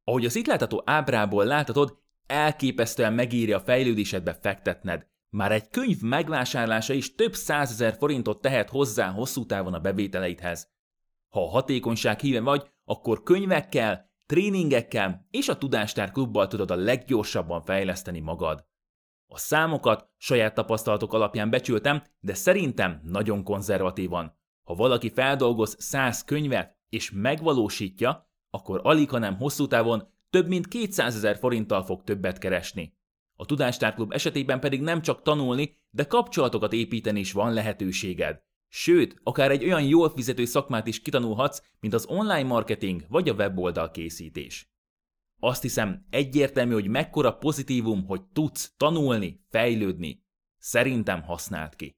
Ahogy 0.04 0.24
az 0.24 0.36
itt 0.36 0.46
látható 0.46 0.82
ábrából 0.84 1.44
láthatod, 1.44 1.98
elképesztően 2.26 3.12
megírja 3.12 3.56
a 3.56 3.60
fejlődésedbe 3.60 4.34
fektetned. 4.34 5.06
Már 5.28 5.52
egy 5.52 5.68
könyv 5.68 6.00
megvásárlása 6.00 6.92
is 6.92 7.14
több 7.14 7.34
százezer 7.34 7.96
forintot 7.98 8.40
tehet 8.40 8.70
hozzá 8.70 9.10
hosszú 9.10 9.46
távon 9.46 9.74
a 9.74 9.80
bevételeidhez. 9.80 10.70
Ha 11.28 11.44
a 11.44 11.50
hatékonyság 11.50 12.20
híve 12.20 12.40
vagy, 12.40 12.70
akkor 12.84 13.22
könyvekkel, 13.22 14.11
tréningekkel 14.32 15.26
és 15.30 15.48
a 15.48 15.58
Tudástár 15.58 16.10
klubbal 16.10 16.46
tudod 16.46 16.70
a 16.70 16.76
leggyorsabban 16.76 17.62
fejleszteni 17.62 18.20
magad. 18.20 18.66
A 19.26 19.38
számokat 19.38 20.10
saját 20.16 20.54
tapasztalatok 20.54 21.12
alapján 21.12 21.50
becsültem, 21.50 22.02
de 22.20 22.34
szerintem 22.34 23.00
nagyon 23.04 23.44
konzervatívan. 23.44 24.38
Ha 24.62 24.74
valaki 24.74 25.10
feldolgoz 25.10 25.76
100 25.78 26.24
könyvet 26.24 26.76
és 26.88 27.10
megvalósítja, 27.14 28.30
akkor 28.50 28.80
alig, 28.82 29.10
hanem 29.10 29.36
hosszú 29.36 29.66
távon 29.66 30.08
több 30.30 30.48
mint 30.48 30.68
200 30.68 31.16
ezer 31.16 31.36
forinttal 31.36 31.84
fog 31.84 32.02
többet 32.04 32.38
keresni. 32.38 32.96
A 33.36 33.44
Tudástárklub 33.44 34.12
esetében 34.12 34.60
pedig 34.60 34.80
nem 34.80 35.02
csak 35.02 35.22
tanulni, 35.22 35.80
de 35.90 36.04
kapcsolatokat 36.04 36.72
építeni 36.72 37.20
is 37.20 37.32
van 37.32 37.52
lehetőséged. 37.52 38.42
Sőt, 38.74 39.20
akár 39.22 39.50
egy 39.50 39.64
olyan 39.64 39.82
jól 39.82 40.10
fizető 40.10 40.44
szakmát 40.44 40.86
is 40.86 41.00
kitanulhatsz, 41.00 41.62
mint 41.80 41.94
az 41.94 42.06
online 42.06 42.42
marketing 42.42 43.04
vagy 43.08 43.28
a 43.28 43.34
weboldal 43.34 43.90
készítés. 43.90 44.70
Azt 45.40 45.62
hiszem, 45.62 46.06
egyértelmű, 46.10 46.72
hogy 46.72 46.88
mekkora 46.88 47.36
pozitívum, 47.36 48.06
hogy 48.06 48.22
tudsz 48.22 48.74
tanulni, 48.76 49.44
fejlődni. 49.48 50.24
Szerintem 50.58 51.22
használt 51.22 51.74
ki. 51.74 51.96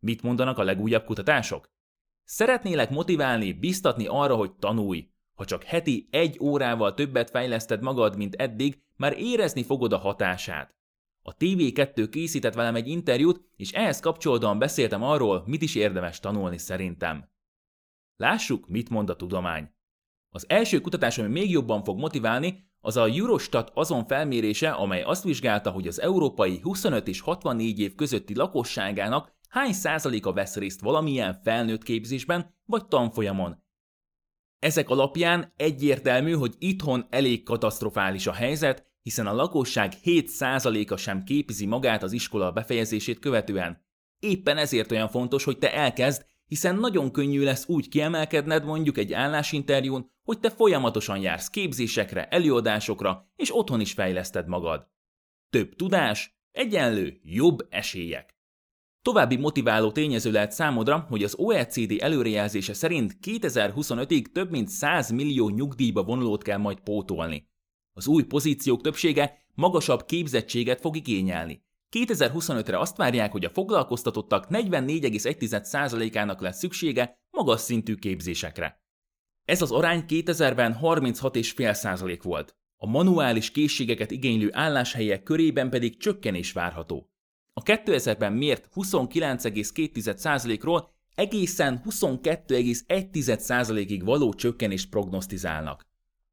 Mit 0.00 0.22
mondanak 0.22 0.58
a 0.58 0.62
legújabb 0.62 1.04
kutatások? 1.04 1.70
Szeretnélek 2.24 2.90
motiválni, 2.90 3.52
biztatni 3.52 4.06
arra, 4.06 4.34
hogy 4.36 4.52
tanulj. 4.52 5.10
Ha 5.34 5.44
csak 5.44 5.62
heti 5.62 6.08
egy 6.10 6.38
órával 6.40 6.94
többet 6.94 7.30
fejleszted 7.30 7.82
magad, 7.82 8.16
mint 8.16 8.34
eddig, 8.34 8.82
már 8.96 9.18
érezni 9.18 9.62
fogod 9.62 9.92
a 9.92 9.98
hatását. 9.98 10.74
A 11.22 11.36
TV2 11.36 12.08
készített 12.10 12.54
velem 12.54 12.74
egy 12.74 12.88
interjút, 12.88 13.40
és 13.56 13.72
ehhez 13.72 14.00
kapcsolódóan 14.00 14.58
beszéltem 14.58 15.02
arról, 15.02 15.42
mit 15.46 15.62
is 15.62 15.74
érdemes 15.74 16.20
tanulni 16.20 16.58
szerintem. 16.58 17.30
Lássuk, 18.16 18.68
mit 18.68 18.88
mond 18.90 19.10
a 19.10 19.16
tudomány. 19.16 19.70
Az 20.28 20.44
első 20.48 20.80
kutatás, 20.80 21.18
ami 21.18 21.28
még 21.28 21.50
jobban 21.50 21.84
fog 21.84 21.98
motiválni, 21.98 22.68
az 22.80 22.96
a 22.96 23.04
Eurostat 23.04 23.70
azon 23.74 24.06
felmérése, 24.06 24.70
amely 24.70 25.02
azt 25.02 25.24
vizsgálta, 25.24 25.70
hogy 25.70 25.86
az 25.86 26.00
európai 26.00 26.58
25 26.62 27.08
és 27.08 27.20
64 27.20 27.78
év 27.78 27.94
közötti 27.94 28.34
lakosságának 28.34 29.38
hány 29.48 29.72
százaléka 29.72 30.32
vesz 30.32 30.56
részt 30.56 30.80
valamilyen 30.80 31.40
felnőtt 31.42 31.82
képzésben 31.82 32.54
vagy 32.64 32.86
tanfolyamon. 32.86 33.64
Ezek 34.58 34.90
alapján 34.90 35.52
egyértelmű, 35.56 36.32
hogy 36.32 36.54
itthon 36.58 37.06
elég 37.10 37.42
katasztrofális 37.42 38.26
a 38.26 38.32
helyzet, 38.32 38.89
hiszen 39.10 39.26
a 39.26 39.34
lakosság 39.34 39.92
7%-a 40.04 40.96
sem 40.96 41.24
képzi 41.24 41.66
magát 41.66 42.02
az 42.02 42.12
iskola 42.12 42.52
befejezését 42.52 43.18
követően. 43.18 43.84
Éppen 44.18 44.56
ezért 44.56 44.90
olyan 44.90 45.08
fontos, 45.08 45.44
hogy 45.44 45.58
te 45.58 45.74
elkezd, 45.74 46.26
hiszen 46.46 46.76
nagyon 46.76 47.12
könnyű 47.12 47.42
lesz 47.42 47.68
úgy 47.68 47.88
kiemelkedned 47.88 48.64
mondjuk 48.64 48.98
egy 48.98 49.12
állásinterjún, 49.12 50.10
hogy 50.22 50.40
te 50.40 50.50
folyamatosan 50.50 51.18
jársz 51.20 51.48
képzésekre, 51.48 52.28
előadásokra, 52.28 53.30
és 53.36 53.56
otthon 53.56 53.80
is 53.80 53.92
fejleszted 53.92 54.48
magad. 54.48 54.88
Több 55.52 55.74
tudás, 55.74 56.38
egyenlő, 56.50 57.20
jobb 57.22 57.66
esélyek. 57.70 58.38
További 59.02 59.36
motiváló 59.36 59.92
tényező 59.92 60.30
lehet 60.30 60.52
számodra, 60.52 61.06
hogy 61.08 61.22
az 61.22 61.34
OECD 61.34 61.92
előrejelzése 61.98 62.74
szerint 62.74 63.16
2025-ig 63.22 64.24
több 64.32 64.50
mint 64.50 64.68
100 64.68 65.10
millió 65.10 65.48
nyugdíjba 65.48 66.02
vonulót 66.02 66.42
kell 66.42 66.58
majd 66.58 66.80
pótolni. 66.80 67.49
Az 68.00 68.06
új 68.06 68.22
pozíciók 68.22 68.80
többsége 68.80 69.38
magasabb 69.54 70.04
képzettséget 70.04 70.80
fog 70.80 70.96
igényelni. 70.96 71.64
2025-re 71.96 72.78
azt 72.78 72.96
várják, 72.96 73.32
hogy 73.32 73.44
a 73.44 73.50
foglalkoztatottak 73.50 74.46
44,1%-ának 74.50 76.40
lesz 76.40 76.58
szüksége 76.58 77.18
magas 77.30 77.60
szintű 77.60 77.94
képzésekre. 77.94 78.82
Ez 79.44 79.62
az 79.62 79.70
arány 79.70 80.04
2000-ben 80.08 80.78
36,5% 80.82 82.18
volt. 82.22 82.56
A 82.76 82.86
manuális 82.86 83.50
készségeket 83.50 84.10
igénylő 84.10 84.48
álláshelyek 84.52 85.22
körében 85.22 85.70
pedig 85.70 85.96
csökkenés 85.96 86.52
várható. 86.52 87.10
A 87.52 87.62
2000-ben 87.62 88.32
mért 88.32 88.68
29,2%-ról 88.74 90.90
egészen 91.14 91.82
22,1%-ig 91.88 94.04
való 94.04 94.34
csökkenést 94.34 94.88
prognosztizálnak. 94.88 95.88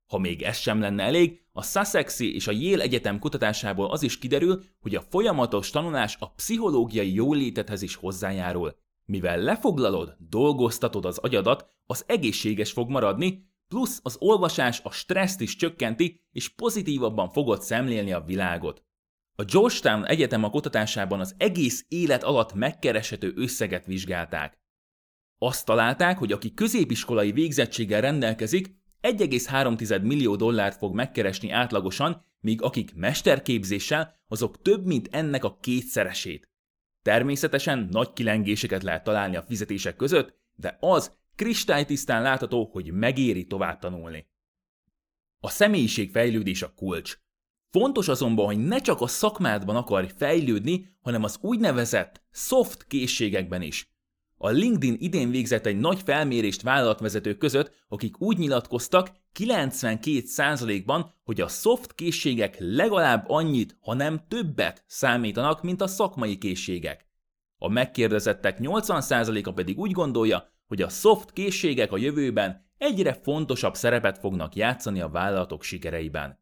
Ha 0.07 0.17
még 0.17 0.41
ez 0.41 0.57
sem 0.57 0.79
lenne 0.79 1.03
elég, 1.03 1.41
a 1.51 1.63
Sussexi 1.63 2.35
és 2.35 2.47
a 2.47 2.51
Yale 2.51 2.83
Egyetem 2.83 3.19
kutatásából 3.19 3.91
az 3.91 4.03
is 4.03 4.19
kiderül, 4.19 4.63
hogy 4.79 4.95
a 4.95 5.01
folyamatos 5.01 5.69
tanulás 5.69 6.17
a 6.19 6.31
pszichológiai 6.31 7.13
jólétethez 7.13 7.81
is 7.81 7.95
hozzájárul. 7.95 8.75
Mivel 9.05 9.39
lefoglalod, 9.39 10.15
dolgoztatod 10.19 11.05
az 11.05 11.17
agyadat, 11.17 11.67
az 11.85 12.03
egészséges 12.07 12.71
fog 12.71 12.89
maradni, 12.89 13.45
plusz 13.67 13.99
az 14.03 14.15
olvasás 14.19 14.81
a 14.83 14.91
stresszt 14.91 15.41
is 15.41 15.55
csökkenti, 15.55 16.21
és 16.31 16.49
pozitívabban 16.49 17.31
fogod 17.31 17.61
szemlélni 17.61 18.11
a 18.11 18.21
világot. 18.21 18.85
A 19.35 19.43
Georgetown 19.43 20.05
Egyetem 20.05 20.43
a 20.43 20.49
kutatásában 20.49 21.19
az 21.19 21.35
egész 21.37 21.85
élet 21.87 22.23
alatt 22.23 22.53
megkereshető 22.53 23.33
összeget 23.35 23.85
vizsgálták. 23.85 24.61
Azt 25.37 25.65
találták, 25.65 26.17
hogy 26.17 26.31
aki 26.31 26.53
középiskolai 26.53 27.31
végzettséggel 27.31 28.01
rendelkezik, 28.01 28.75
1,3 29.15 30.01
millió 30.01 30.35
dollárt 30.35 30.77
fog 30.77 30.95
megkeresni 30.95 31.51
átlagosan, 31.51 32.25
míg 32.39 32.61
akik 32.61 32.95
mesterképzéssel, 32.95 34.15
azok 34.27 34.61
több, 34.61 34.85
mint 34.85 35.07
ennek 35.11 35.43
a 35.43 35.57
kétszeresét. 35.61 36.49
Természetesen 37.01 37.87
nagy 37.91 38.13
kilengéseket 38.13 38.83
lehet 38.83 39.03
találni 39.03 39.35
a 39.35 39.43
fizetések 39.43 39.95
között, 39.95 40.39
de 40.55 40.77
az 40.79 41.17
kristálytisztán 41.35 42.21
látható, 42.21 42.69
hogy 42.71 42.91
megéri 42.91 43.47
tovább 43.47 43.79
tanulni. 43.79 44.27
A 45.39 45.49
személyiség 45.49 46.11
fejlődés 46.11 46.61
a 46.61 46.73
kulcs. 46.73 47.17
Fontos 47.69 48.07
azonban, 48.07 48.45
hogy 48.45 48.57
ne 48.57 48.79
csak 48.79 49.01
a 49.01 49.07
szakmádban 49.07 49.75
akarj 49.75 50.07
fejlődni, 50.17 50.95
hanem 51.01 51.23
az 51.23 51.37
úgynevezett 51.41 52.21
soft 52.31 52.87
készségekben 52.87 53.61
is. 53.61 53.96
A 54.37 54.49
LinkedIn 54.49 54.95
idén 54.99 55.29
végzett 55.29 55.65
egy 55.65 55.79
nagy 55.79 56.01
felmérést 56.01 56.61
vállalatvezetők 56.61 57.37
között, 57.37 57.85
akik 57.87 58.21
úgy 58.21 58.37
nyilatkoztak 58.37 59.11
92%-ban, 59.39 61.13
hogy 61.23 61.41
a 61.41 61.47
soft 61.47 61.93
készségek 61.93 62.55
legalább 62.59 63.23
annyit, 63.27 63.77
ha 63.81 63.93
nem 63.93 64.21
többet 64.27 64.83
számítanak, 64.87 65.63
mint 65.63 65.81
a 65.81 65.87
szakmai 65.87 66.37
készségek. 66.37 67.05
A 67.57 67.69
megkérdezettek 67.69 68.57
80%-a 68.61 69.51
pedig 69.51 69.77
úgy 69.77 69.91
gondolja, 69.91 70.49
hogy 70.67 70.81
a 70.81 70.89
soft 70.89 71.31
készségek 71.31 71.91
a 71.91 71.97
jövőben 71.97 72.65
egyre 72.77 73.13
fontosabb 73.13 73.75
szerepet 73.75 74.17
fognak 74.17 74.55
játszani 74.55 75.01
a 75.01 75.09
vállalatok 75.09 75.63
sikereiben. 75.63 76.39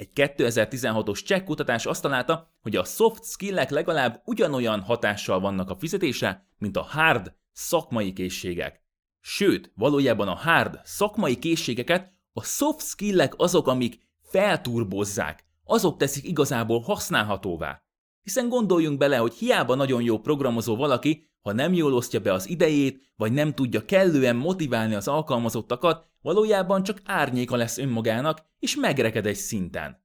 Egy 0.00 0.10
2016-os 0.14 1.22
csekk 1.24 1.44
kutatás 1.44 1.86
azt 1.86 2.02
találta, 2.02 2.54
hogy 2.60 2.76
a 2.76 2.84
soft 2.84 3.24
skillek 3.24 3.70
legalább 3.70 4.22
ugyanolyan 4.24 4.80
hatással 4.80 5.40
vannak 5.40 5.70
a 5.70 5.76
fizetésre, 5.76 6.46
mint 6.58 6.76
a 6.76 6.82
hard 6.82 7.34
szakmai 7.52 8.12
készségek. 8.12 8.84
Sőt, 9.20 9.72
valójában 9.74 10.28
a 10.28 10.34
hard 10.34 10.80
szakmai 10.84 11.38
készségeket 11.38 12.12
a 12.32 12.42
soft 12.42 12.86
skillek 12.86 13.32
azok, 13.36 13.66
amik 13.66 13.98
felturbozzák, 14.22 15.44
azok 15.64 15.96
teszik 15.96 16.24
igazából 16.24 16.80
használhatóvá. 16.80 17.82
Hiszen 18.22 18.48
gondoljunk 18.48 18.98
bele, 18.98 19.16
hogy 19.16 19.34
hiába 19.34 19.74
nagyon 19.74 20.02
jó 20.02 20.18
programozó 20.18 20.76
valaki, 20.76 21.30
ha 21.40 21.52
nem 21.52 21.72
jól 21.72 21.94
osztja 21.94 22.20
be 22.20 22.32
az 22.32 22.48
idejét, 22.48 23.12
vagy 23.16 23.32
nem 23.32 23.54
tudja 23.54 23.84
kellően 23.84 24.36
motiválni 24.36 24.94
az 24.94 25.08
alkalmazottakat, 25.08 26.09
valójában 26.22 26.82
csak 26.82 27.00
árnyéka 27.04 27.56
lesz 27.56 27.78
önmagának, 27.78 28.46
és 28.58 28.76
megreked 28.76 29.26
egy 29.26 29.36
szinten. 29.36 30.04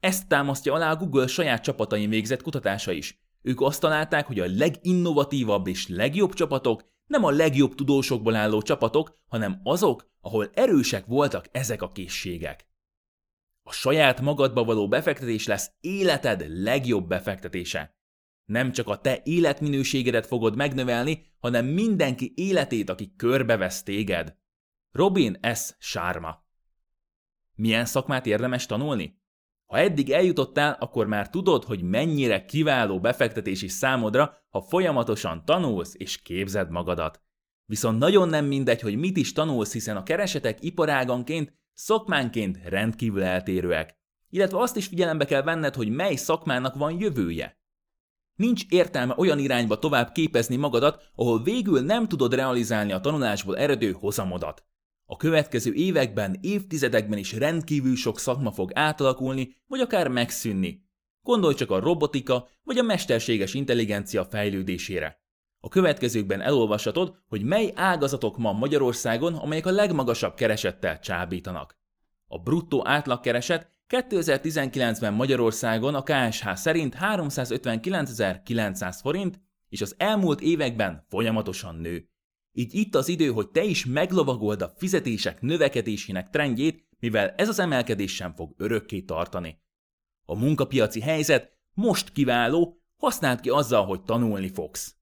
Ezt 0.00 0.28
támasztja 0.28 0.72
alá 0.74 0.90
a 0.90 0.96
Google 0.96 1.26
saját 1.26 1.62
csapatain 1.62 2.08
végzett 2.08 2.42
kutatása 2.42 2.92
is. 2.92 3.22
Ők 3.42 3.60
azt 3.60 3.80
találták, 3.80 4.26
hogy 4.26 4.40
a 4.40 4.46
leginnovatívabb 4.56 5.66
és 5.66 5.88
legjobb 5.88 6.32
csapatok 6.32 6.92
nem 7.06 7.24
a 7.24 7.30
legjobb 7.30 7.74
tudósokból 7.74 8.34
álló 8.34 8.62
csapatok, 8.62 9.18
hanem 9.28 9.60
azok, 9.62 10.10
ahol 10.20 10.50
erősek 10.54 11.06
voltak 11.06 11.48
ezek 11.52 11.82
a 11.82 11.92
készségek. 11.92 12.68
A 13.62 13.72
saját 13.72 14.20
magadba 14.20 14.64
való 14.64 14.88
befektetés 14.88 15.46
lesz 15.46 15.70
életed 15.80 16.44
legjobb 16.48 17.08
befektetése. 17.08 17.96
Nem 18.44 18.72
csak 18.72 18.88
a 18.88 19.00
te 19.00 19.20
életminőségedet 19.24 20.26
fogod 20.26 20.56
megnövelni, 20.56 21.26
hanem 21.38 21.66
mindenki 21.66 22.32
életét, 22.36 22.90
aki 22.90 23.14
körbevesz 23.16 23.82
téged. 23.82 24.36
Robin 24.96 25.38
S. 25.54 25.74
Sharma 25.78 26.44
Milyen 27.54 27.84
szakmát 27.84 28.26
érdemes 28.26 28.66
tanulni? 28.66 29.20
Ha 29.66 29.78
eddig 29.78 30.10
eljutottál, 30.10 30.76
akkor 30.80 31.06
már 31.06 31.30
tudod, 31.30 31.64
hogy 31.64 31.82
mennyire 31.82 32.44
kiváló 32.44 33.00
befektetés 33.00 33.62
is 33.62 33.72
számodra, 33.72 34.36
ha 34.48 34.60
folyamatosan 34.60 35.44
tanulsz 35.44 35.94
és 35.96 36.22
képzed 36.22 36.70
magadat. 36.70 37.22
Viszont 37.64 37.98
nagyon 37.98 38.28
nem 38.28 38.44
mindegy, 38.44 38.80
hogy 38.80 38.96
mit 38.96 39.16
is 39.16 39.32
tanulsz, 39.32 39.72
hiszen 39.72 39.96
a 39.96 40.02
keresetek 40.02 40.62
iparáganként, 40.62 41.58
szakmánként 41.72 42.58
rendkívül 42.64 43.22
eltérőek. 43.22 43.98
Illetve 44.28 44.58
azt 44.58 44.76
is 44.76 44.86
figyelembe 44.86 45.24
kell 45.24 45.42
venned, 45.42 45.74
hogy 45.74 45.88
mely 45.88 46.14
szakmának 46.14 46.74
van 46.74 47.00
jövője. 47.00 47.58
Nincs 48.34 48.64
értelme 48.68 49.14
olyan 49.16 49.38
irányba 49.38 49.78
tovább 49.78 50.12
képezni 50.12 50.56
magadat, 50.56 51.10
ahol 51.14 51.42
végül 51.42 51.80
nem 51.80 52.08
tudod 52.08 52.34
realizálni 52.34 52.92
a 52.92 53.00
tanulásból 53.00 53.58
eredő 53.58 53.92
hozamodat. 53.92 54.64
A 55.06 55.16
következő 55.16 55.72
években, 55.72 56.38
évtizedekben 56.40 57.18
is 57.18 57.32
rendkívül 57.32 57.96
sok 57.96 58.18
szakma 58.18 58.52
fog 58.52 58.70
átalakulni, 58.74 59.56
vagy 59.66 59.80
akár 59.80 60.08
megszűnni. 60.08 60.82
Gondolj 61.22 61.54
csak 61.54 61.70
a 61.70 61.80
robotika 61.80 62.48
vagy 62.62 62.78
a 62.78 62.82
mesterséges 62.82 63.54
intelligencia 63.54 64.24
fejlődésére. 64.24 65.22
A 65.60 65.68
következőkben 65.68 66.40
elolvashatod, 66.40 67.14
hogy 67.28 67.42
mely 67.42 67.72
ágazatok 67.74 68.38
ma 68.38 68.52
Magyarországon, 68.52 69.34
amelyek 69.34 69.66
a 69.66 69.70
legmagasabb 69.70 70.34
keresettel 70.34 70.98
csábítanak. 70.98 71.78
A 72.26 72.38
bruttó 72.38 72.86
átlagkereset 72.86 73.72
2019-ben 73.88 75.14
Magyarországon 75.14 75.94
a 75.94 76.02
KSH 76.02 76.54
szerint 76.54 76.96
359.900 77.00 78.98
forint, 79.02 79.40
és 79.68 79.80
az 79.80 79.94
elmúlt 79.98 80.40
években 80.40 81.04
folyamatosan 81.08 81.76
nő. 81.76 82.08
Így 82.56 82.74
itt 82.74 82.94
az 82.94 83.08
idő, 83.08 83.28
hogy 83.28 83.48
te 83.48 83.62
is 83.62 83.84
meglovagold 83.84 84.62
a 84.62 84.74
fizetések 84.76 85.40
növekedésének 85.40 86.30
trendjét, 86.30 86.86
mivel 86.98 87.30
ez 87.36 87.48
az 87.48 87.58
emelkedés 87.58 88.14
sem 88.14 88.34
fog 88.34 88.54
örökké 88.56 89.00
tartani. 89.00 89.62
A 90.24 90.38
munkapiaci 90.38 91.00
helyzet 91.00 91.52
most 91.72 92.12
kiváló, 92.12 92.82
használd 92.96 93.40
ki 93.40 93.48
azzal, 93.48 93.84
hogy 93.84 94.02
tanulni 94.02 94.48
fogsz. 94.48 94.94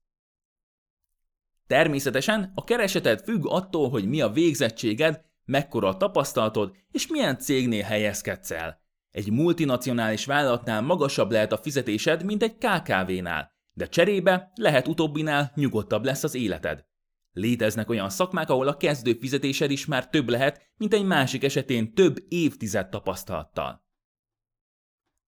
Természetesen 1.67 2.51
a 2.55 2.63
kereseted 2.63 3.21
függ 3.21 3.45
attól, 3.47 3.89
hogy 3.89 4.05
mi 4.07 4.21
a 4.21 4.29
végzettséged, 4.29 5.21
mekkora 5.45 5.87
a 5.87 5.97
tapasztalatod, 5.97 6.75
és 6.91 7.07
milyen 7.07 7.37
cégnél 7.37 7.83
helyezkedsz 7.83 8.51
el. 8.51 8.81
Egy 9.11 9.31
multinacionális 9.31 10.25
vállalatnál 10.25 10.81
magasabb 10.81 11.31
lehet 11.31 11.51
a 11.51 11.57
fizetésed, 11.57 12.23
mint 12.23 12.43
egy 12.43 12.57
KKV-nál, 12.57 13.51
de 13.73 13.87
cserébe 13.87 14.51
lehet 14.55 14.87
utóbbinál 14.87 15.51
nyugodtabb 15.55 16.05
lesz 16.05 16.23
az 16.23 16.35
életed. 16.35 16.85
Léteznek 17.33 17.89
olyan 17.89 18.09
szakmák, 18.09 18.49
ahol 18.49 18.67
a 18.67 18.77
kezdő 18.77 19.17
fizetésed 19.19 19.71
is 19.71 19.85
már 19.85 20.09
több 20.09 20.29
lehet, 20.29 20.71
mint 20.77 20.93
egy 20.93 21.05
másik 21.05 21.43
esetén 21.43 21.93
több 21.93 22.25
évtized 22.27 22.89
tapasztalattal. 22.89 23.83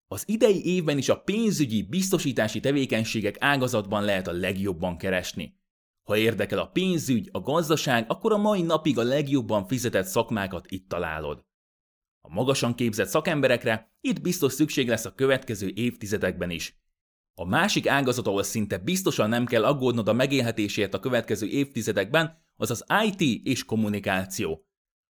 Az 0.08 0.24
idei 0.28 0.66
évben 0.66 0.98
is 0.98 1.10
a 1.10 1.20
pénzügyi, 1.20 1.84
biztosítási 1.84 2.60
tevékenységek 2.60 3.36
ágazatban 3.40 4.04
lehet 4.04 4.28
a 4.28 4.32
legjobban 4.32 4.98
keresni. 4.98 5.60
Ha 6.04 6.18
érdekel 6.18 6.60
a 6.60 6.68
pénzügy, 6.68 7.30
a 7.32 7.40
gazdaság, 7.40 8.06
akkor 8.08 8.32
a 8.32 8.38
mai 8.38 8.62
napig 8.62 8.98
a 8.98 9.04
legjobban 9.04 9.68
fizetett 9.68 10.06
szakmákat 10.06 10.66
itt 10.72 10.90
találod. 10.90 11.46
A 12.22 12.34
magasan 12.34 12.76
képzett 12.76 13.08
szakemberekre 13.08 13.94
itt 14.02 14.22
biztos 14.22 14.54
szükség 14.54 14.88
lesz 14.88 15.06
a 15.06 15.14
következő 15.14 15.72
évtizedekben 15.76 16.50
is. 16.50 16.80
A 17.38 17.46
másik 17.46 17.88
ágazat, 17.88 18.28
ahol 18.28 18.44
szinte 18.44 18.78
biztosan 18.78 19.30
nem 19.30 19.46
kell 19.46 19.66
aggódnod 19.66 20.08
a 20.08 20.14
megélhetésért 20.14 20.94
a 20.94 21.00
következő 21.00 21.48
évtizedekben, 21.48 22.44
az 22.56 22.72
az 22.72 22.86
IT 23.06 23.46
és 23.46 23.66
kommunikáció. 23.66 24.66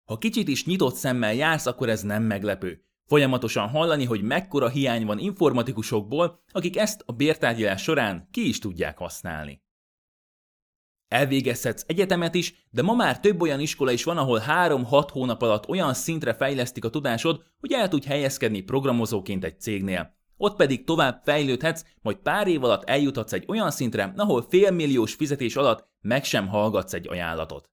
Ha 0.04 0.18
kicsit 0.18 0.48
is 0.48 0.64
nyitott 0.64 0.94
szemmel 0.94 1.34
jársz, 1.34 1.66
akkor 1.66 1.88
ez 1.88 2.02
nem 2.02 2.22
meglepő. 2.22 2.84
Folyamatosan 3.06 3.68
hallani, 3.68 4.04
hogy 4.04 4.22
mekkora 4.22 4.68
hiány 4.68 5.06
van 5.06 5.18
informatikusokból, 5.18 6.42
akik 6.52 6.76
ezt 6.76 7.02
a 7.06 7.12
bértárgyalás 7.12 7.82
során 7.82 8.28
ki 8.30 8.48
is 8.48 8.58
tudják 8.58 8.98
használni. 8.98 9.62
Elvégezhetsz 11.08 11.84
egyetemet 11.86 12.34
is, 12.34 12.66
de 12.70 12.82
ma 12.82 12.94
már 12.94 13.20
több 13.20 13.40
olyan 13.40 13.60
iskola 13.60 13.90
is 13.90 14.04
van, 14.04 14.18
ahol 14.18 14.42
3-6 14.46 15.08
hónap 15.12 15.42
alatt 15.42 15.68
olyan 15.68 15.94
szintre 15.94 16.34
fejlesztik 16.34 16.84
a 16.84 16.90
tudásod, 16.90 17.42
hogy 17.60 17.72
el 17.72 17.88
tudj 17.88 18.06
helyezkedni 18.06 18.60
programozóként 18.60 19.44
egy 19.44 19.60
cégnél. 19.60 20.16
Ott 20.36 20.56
pedig 20.56 20.84
tovább 20.84 21.20
fejlődhetsz, 21.24 21.84
majd 22.02 22.16
pár 22.16 22.46
év 22.46 22.64
alatt 22.64 22.88
eljuthatsz 22.88 23.32
egy 23.32 23.44
olyan 23.48 23.70
szintre, 23.70 24.12
ahol 24.16 24.46
félmilliós 24.48 25.14
fizetés 25.14 25.56
alatt 25.56 25.88
meg 26.00 26.24
sem 26.24 26.48
hallgatsz 26.48 26.92
egy 26.92 27.08
ajánlatot. 27.08 27.70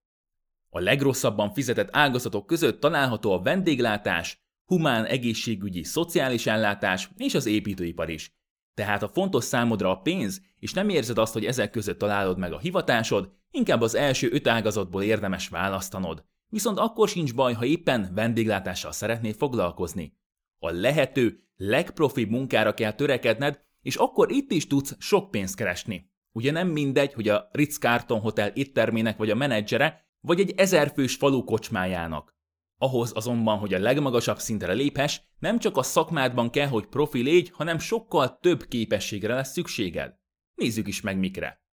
A 0.69 0.79
legrosszabban 0.79 1.53
fizetett 1.53 1.89
ágazatok 1.91 2.45
között 2.45 2.79
található 2.79 3.31
a 3.31 3.41
vendéglátás, 3.41 4.41
humán 4.65 5.05
egészségügyi, 5.05 5.83
szociális 5.83 6.47
ellátás 6.47 7.09
és 7.17 7.33
az 7.33 7.45
építőipar 7.45 8.09
is. 8.09 8.35
Tehát 8.73 9.03
a 9.03 9.07
fontos 9.07 9.43
számodra 9.43 9.89
a 9.89 10.01
pénz, 10.01 10.41
és 10.59 10.73
nem 10.73 10.89
érzed 10.89 11.17
azt, 11.17 11.33
hogy 11.33 11.45
ezek 11.45 11.71
között 11.71 11.97
találod 11.97 12.37
meg 12.37 12.53
a 12.53 12.59
hivatásod, 12.59 13.31
inkább 13.51 13.81
az 13.81 13.95
első 13.95 14.29
öt 14.31 14.47
ágazatból 14.47 15.03
érdemes 15.03 15.47
választanod. 15.47 16.25
Viszont 16.47 16.79
akkor 16.79 17.09
sincs 17.09 17.35
baj, 17.35 17.53
ha 17.53 17.65
éppen 17.65 18.11
vendéglátással 18.13 18.91
szeretnél 18.91 19.33
foglalkozni. 19.33 20.17
A 20.59 20.71
lehető 20.71 21.43
legprofibb 21.61 22.29
munkára 22.29 22.73
kell 22.73 22.91
törekedned, 22.91 23.61
és 23.81 23.95
akkor 23.95 24.31
itt 24.31 24.51
is 24.51 24.67
tudsz 24.67 24.95
sok 24.99 25.31
pénzt 25.31 25.55
keresni. 25.55 26.09
Ugye 26.31 26.51
nem 26.51 26.67
mindegy, 26.67 27.13
hogy 27.13 27.27
a 27.29 27.49
Ritz-Carton 27.51 28.19
Hotel 28.19 28.47
éttermének 28.47 29.17
vagy 29.17 29.29
a 29.29 29.35
menedzsere, 29.35 30.05
vagy 30.19 30.39
egy 30.39 30.53
ezerfős 30.57 31.15
falu 31.15 31.43
kocsmájának. 31.43 32.35
Ahhoz 32.77 33.11
azonban, 33.15 33.57
hogy 33.57 33.73
a 33.73 33.79
legmagasabb 33.79 34.39
szintre 34.39 34.73
léphess, 34.73 35.21
nem 35.39 35.59
csak 35.59 35.77
a 35.77 35.83
szakmádban 35.83 36.49
kell, 36.49 36.67
hogy 36.67 36.87
profi 36.87 37.21
légy, 37.21 37.49
hanem 37.49 37.79
sokkal 37.79 38.39
több 38.39 38.65
képességre 38.67 39.33
lesz 39.33 39.51
szükséged. 39.51 40.15
Nézzük 40.55 40.87
is 40.87 41.01
meg 41.01 41.17
mikre. 41.17 41.63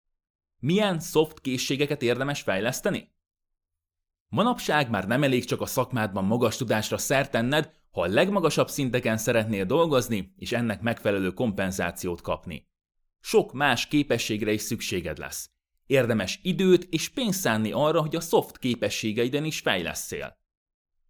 Milyen 0.59 0.99
soft 0.99 1.39
készségeket 1.41 2.01
érdemes 2.01 2.41
fejleszteni? 2.41 3.11
Manapság 4.27 4.89
már 4.89 5.07
nem 5.07 5.23
elég 5.23 5.45
csak 5.45 5.61
a 5.61 5.65
szakmádban 5.65 6.25
magas 6.25 6.57
tudásra 6.57 6.97
szertenned, 6.97 7.78
ha 7.91 8.01
a 8.01 8.07
legmagasabb 8.07 8.69
szinteken 8.69 9.17
szeretnél 9.17 9.65
dolgozni, 9.65 10.33
és 10.37 10.51
ennek 10.51 10.81
megfelelő 10.81 11.31
kompenzációt 11.31 12.21
kapni. 12.21 12.67
Sok 13.19 13.53
más 13.53 13.87
képességre 13.87 14.51
is 14.51 14.61
szükséged 14.61 15.17
lesz. 15.17 15.49
Érdemes 15.85 16.39
időt 16.43 16.87
és 16.89 17.09
pénzt 17.09 17.39
szánni 17.39 17.71
arra, 17.71 18.01
hogy 18.01 18.15
a 18.15 18.21
soft 18.21 18.57
képességeiden 18.57 19.43
is 19.43 19.59
fejleszél. 19.59 20.37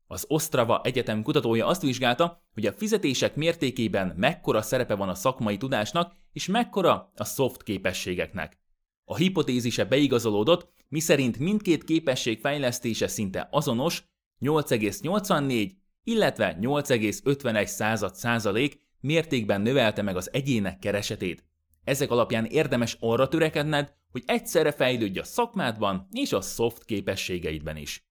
Az 0.07 0.25
Ostrava 0.27 0.81
Egyetem 0.83 1.23
kutatója 1.23 1.67
azt 1.67 1.81
vizsgálta, 1.81 2.43
hogy 2.53 2.65
a 2.65 2.73
fizetések 2.73 3.35
mértékében 3.35 4.13
mekkora 4.17 4.61
szerepe 4.61 4.95
van 4.95 5.09
a 5.09 5.15
szakmai 5.15 5.57
tudásnak, 5.57 6.15
és 6.33 6.47
mekkora 6.47 7.11
a 7.15 7.23
soft 7.25 7.63
képességeknek. 7.63 8.59
A 9.03 9.15
hipotézise 9.15 9.85
beigazolódott, 9.85 10.69
miszerint 10.87 11.39
mindkét 11.39 11.83
képesség 11.83 12.39
fejlesztése 12.39 13.07
szinte 13.07 13.47
azonos, 13.51 14.03
8,84, 14.41 15.71
illetve 16.03 16.57
8,51 16.61 17.65
század 17.65 18.15
százalék 18.15 18.87
mértékben 18.99 19.61
növelte 19.61 20.01
meg 20.01 20.15
az 20.15 20.33
egyének 20.33 20.79
keresetét. 20.79 21.43
Ezek 21.83 22.11
alapján 22.11 22.45
érdemes 22.45 22.97
arra 22.99 23.27
törekedned, 23.27 23.93
hogy 24.11 24.23
egyszerre 24.25 24.71
fejlődj 24.71 25.19
a 25.19 25.23
szakmádban 25.23 26.07
és 26.11 26.33
a 26.33 26.41
soft 26.41 26.85
képességeidben 26.85 27.77
is. 27.77 28.07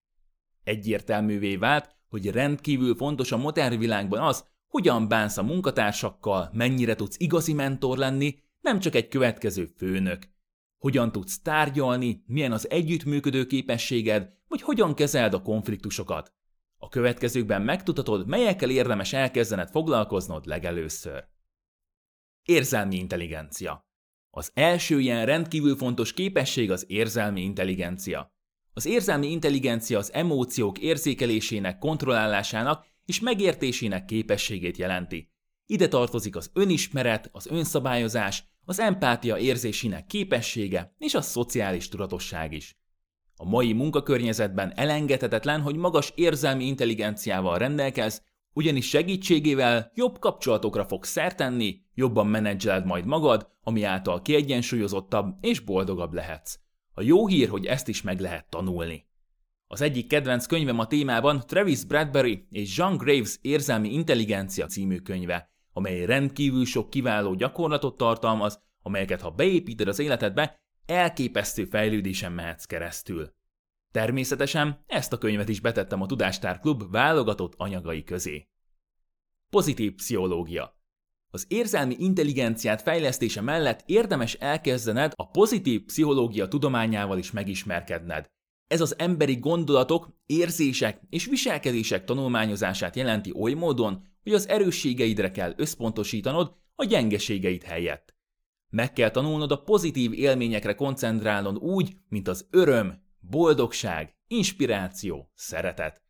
Egyértelművé 0.63 1.55
vált, 1.55 1.95
hogy 2.09 2.31
rendkívül 2.31 2.95
fontos 2.95 3.31
a 3.31 3.37
modern 3.37 3.77
világban 3.77 4.19
az, 4.19 4.47
hogyan 4.67 5.07
bánsz 5.07 5.37
a 5.37 5.43
munkatársakkal, 5.43 6.49
mennyire 6.53 6.95
tudsz 6.95 7.19
igazi 7.19 7.53
mentor 7.53 7.97
lenni, 7.97 8.35
nem 8.61 8.79
csak 8.79 8.95
egy 8.95 9.07
következő 9.07 9.65
főnök. 9.77 10.29
Hogyan 10.77 11.11
tudsz 11.11 11.41
tárgyalni, 11.41 12.23
milyen 12.25 12.51
az 12.51 12.69
együttműködő 12.69 13.45
képességed, 13.45 14.33
vagy 14.47 14.61
hogyan 14.61 14.93
kezeld 14.93 15.33
a 15.33 15.41
konfliktusokat. 15.41 16.33
A 16.81 16.89
következőkben 16.89 17.61
megtudhatod, 17.61 18.27
melyekkel 18.27 18.69
érdemes 18.69 19.13
elkezdened 19.13 19.69
foglalkoznod 19.69 20.45
legelőször. 20.45 21.27
Érzelmi 22.43 22.95
intelligencia. 22.95 23.87
Az 24.29 24.51
első 24.53 24.99
ilyen 24.99 25.25
rendkívül 25.25 25.75
fontos 25.75 26.13
képesség 26.13 26.71
az 26.71 26.85
érzelmi 26.87 27.41
intelligencia. 27.41 28.33
Az 28.73 28.85
érzelmi 28.85 29.31
intelligencia 29.31 29.97
az 29.97 30.13
emóciók 30.13 30.79
érzékelésének, 30.79 31.77
kontrollálásának 31.77 32.85
és 33.05 33.19
megértésének 33.19 34.05
képességét 34.05 34.77
jelenti. 34.77 35.31
Ide 35.65 35.87
tartozik 35.87 36.35
az 36.35 36.49
önismeret, 36.53 37.29
az 37.31 37.47
önszabályozás, 37.47 38.43
az 38.65 38.79
empátia 38.79 39.37
érzésének 39.37 40.05
képessége 40.05 40.95
és 40.97 41.13
a 41.13 41.21
szociális 41.21 41.87
tudatosság 41.87 42.53
is. 42.53 42.78
A 43.41 43.45
mai 43.45 43.73
munkakörnyezetben 43.73 44.71
elengedhetetlen, 44.75 45.61
hogy 45.61 45.75
magas 45.75 46.11
érzelmi 46.15 46.65
intelligenciával 46.65 47.57
rendelkezz, 47.57 48.19
ugyanis 48.53 48.87
segítségével 48.87 49.91
jobb 49.95 50.19
kapcsolatokra 50.19 50.85
fogsz 50.85 51.09
szertenni, 51.09 51.81
jobban 51.93 52.27
menedzseled 52.27 52.85
majd 52.85 53.05
magad, 53.05 53.49
ami 53.63 53.83
által 53.83 54.21
kiegyensúlyozottabb 54.21 55.35
és 55.41 55.59
boldogabb 55.59 56.13
lehetsz. 56.13 56.59
A 56.93 57.01
jó 57.01 57.27
hír, 57.27 57.49
hogy 57.49 57.65
ezt 57.65 57.87
is 57.87 58.01
meg 58.01 58.19
lehet 58.19 58.49
tanulni. 58.49 59.05
Az 59.67 59.81
egyik 59.81 60.07
kedvenc 60.07 60.45
könyvem 60.45 60.79
a 60.79 60.87
témában 60.87 61.43
Travis 61.47 61.83
Bradbury 61.83 62.47
és 62.49 62.77
John 62.77 62.95
Graves 62.95 63.37
Érzelmi 63.41 63.93
Intelligencia 63.93 64.65
című 64.65 64.97
könyve, 64.97 65.49
amely 65.73 66.05
rendkívül 66.05 66.65
sok 66.65 66.89
kiváló 66.89 67.33
gyakorlatot 67.33 67.97
tartalmaz, 67.97 68.61
amelyeket 68.81 69.21
ha 69.21 69.29
beépíted 69.29 69.87
az 69.87 69.99
életedbe, 69.99 70.59
elképesztő 70.89 71.65
fejlődésen 71.65 72.31
mehetsz 72.31 72.65
keresztül. 72.65 73.33
Természetesen 73.91 74.83
ezt 74.87 75.13
a 75.13 75.17
könyvet 75.17 75.49
is 75.49 75.59
betettem 75.59 76.01
a 76.01 76.05
Tudástár 76.05 76.59
Klub 76.59 76.91
válogatott 76.91 77.53
anyagai 77.57 78.03
közé. 78.03 78.47
Pozitív 79.49 79.95
pszichológia 79.95 80.77
az 81.31 81.45
érzelmi 81.47 81.95
intelligenciát 81.97 82.81
fejlesztése 82.81 83.41
mellett 83.41 83.83
érdemes 83.85 84.33
elkezdened 84.33 85.11
a 85.15 85.29
pozitív 85.29 85.85
pszichológia 85.85 86.47
tudományával 86.47 87.17
is 87.17 87.31
megismerkedned. 87.31 88.27
Ez 88.67 88.81
az 88.81 88.99
emberi 88.99 89.35
gondolatok, 89.35 90.17
érzések 90.25 91.01
és 91.09 91.25
viselkedések 91.25 92.03
tanulmányozását 92.03 92.95
jelenti 92.95 93.33
oly 93.35 93.53
módon, 93.53 94.07
hogy 94.23 94.33
az 94.33 94.47
erősségeidre 94.47 95.31
kell 95.31 95.53
összpontosítanod 95.57 96.55
a 96.75 96.83
gyengeségeid 96.83 97.63
helyett. 97.63 98.15
Meg 98.69 98.93
kell 98.93 99.09
tanulnod 99.09 99.51
a 99.51 99.61
pozitív 99.61 100.13
élményekre 100.13 100.75
koncentrálnod 100.75 101.57
úgy, 101.57 101.95
mint 102.09 102.27
az 102.27 102.47
öröm, 102.51 103.01
boldogság, 103.19 104.15
inspiráció, 104.27 105.31
szeretet. 105.33 106.01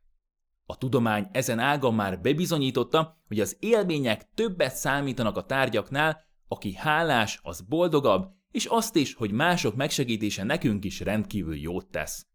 A 0.65 0.77
tudomány 0.77 1.27
ezen 1.31 1.59
ága 1.59 1.91
már 1.91 2.21
bebizonyította, 2.21 3.17
hogy 3.27 3.39
az 3.39 3.57
élmények 3.59 4.29
többet 4.33 4.75
számítanak 4.75 5.37
a 5.37 5.45
tárgyaknál, 5.45 6.21
aki 6.47 6.73
hálás, 6.73 7.39
az 7.43 7.61
boldogabb, 7.61 8.31
és 8.51 8.65
azt 8.65 8.95
is, 8.95 9.13
hogy 9.13 9.31
mások 9.31 9.75
megsegítése 9.75 10.43
nekünk 10.43 10.85
is 10.85 10.99
rendkívül 10.99 11.55
jót 11.55 11.87
tesz. 11.87 12.27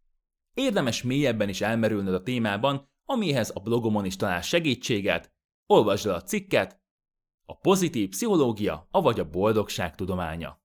Érdemes 0.54 1.02
mélyebben 1.02 1.48
is 1.48 1.60
elmerülnöd 1.60 2.14
a 2.14 2.22
témában, 2.22 2.88
amihez 3.04 3.50
a 3.54 3.60
blogomon 3.60 4.04
is 4.04 4.16
találsz 4.16 4.46
segítséget, 4.46 5.32
olvasd 5.66 6.06
el 6.06 6.14
a 6.14 6.22
cikket, 6.22 6.80
a 7.46 7.56
pozitív 7.56 8.08
pszichológia, 8.08 8.88
avagy 8.90 9.20
a 9.20 9.30
boldogság 9.30 9.94
tudománya. 9.94 10.62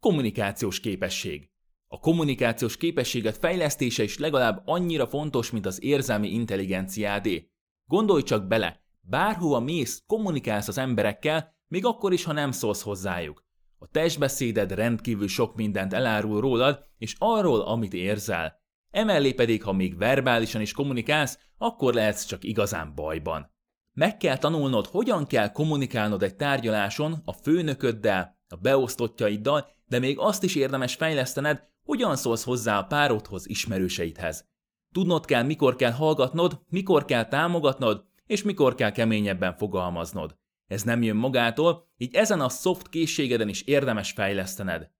Kommunikációs 0.00 0.80
képesség. 0.80 1.50
A 1.86 1.98
kommunikációs 1.98 2.76
képességet 2.76 3.36
fejlesztése 3.36 4.02
is 4.02 4.18
legalább 4.18 4.62
annyira 4.64 5.06
fontos, 5.06 5.50
mint 5.50 5.66
az 5.66 5.82
érzelmi 5.82 6.28
intelligenciádé. 6.28 7.50
Gondolj 7.86 8.22
csak 8.22 8.46
bele, 8.46 8.84
bárhova 9.00 9.60
mész, 9.60 10.02
kommunikálsz 10.06 10.68
az 10.68 10.78
emberekkel, 10.78 11.56
még 11.68 11.84
akkor 11.84 12.12
is, 12.12 12.24
ha 12.24 12.32
nem 12.32 12.50
szólsz 12.50 12.82
hozzájuk. 12.82 13.44
A 13.78 13.86
testbeszéded 13.86 14.72
rendkívül 14.72 15.28
sok 15.28 15.56
mindent 15.56 15.92
elárul 15.92 16.40
rólad, 16.40 16.86
és 16.98 17.14
arról, 17.18 17.60
amit 17.60 17.92
érzel. 17.92 18.60
Emellé 18.90 19.32
pedig, 19.32 19.62
ha 19.62 19.72
még 19.72 19.96
verbálisan 19.96 20.60
is 20.60 20.72
kommunikálsz, 20.72 21.38
akkor 21.58 21.94
lehetsz 21.94 22.24
csak 22.24 22.44
igazán 22.44 22.94
bajban. 22.94 23.50
Meg 23.94 24.16
kell 24.16 24.38
tanulnod, 24.38 24.86
hogyan 24.86 25.26
kell 25.26 25.52
kommunikálnod 25.52 26.22
egy 26.22 26.36
tárgyaláson 26.36 27.22
a 27.24 27.32
főnököddel, 27.32 28.38
a 28.48 28.56
beosztottjaiddal, 28.56 29.68
de 29.86 29.98
még 29.98 30.18
azt 30.18 30.42
is 30.42 30.54
érdemes 30.54 30.94
fejlesztened, 30.94 31.70
hogyan 31.84 32.16
szólsz 32.16 32.44
hozzá 32.44 32.78
a 32.78 32.84
párodhoz, 32.84 33.48
ismerőseidhez. 33.48 34.50
Tudnod 34.92 35.24
kell, 35.24 35.42
mikor 35.42 35.76
kell 35.76 35.90
hallgatnod, 35.90 36.62
mikor 36.68 37.04
kell 37.04 37.28
támogatnod, 37.28 38.04
és 38.26 38.42
mikor 38.42 38.74
kell 38.74 38.90
keményebben 38.90 39.56
fogalmaznod. 39.56 40.36
Ez 40.66 40.82
nem 40.82 41.02
jön 41.02 41.16
magától, 41.16 41.88
így 41.96 42.14
ezen 42.14 42.40
a 42.40 42.48
soft 42.48 42.88
készségeden 42.88 43.48
is 43.48 43.62
érdemes 43.62 44.10
fejlesztened. 44.10 44.90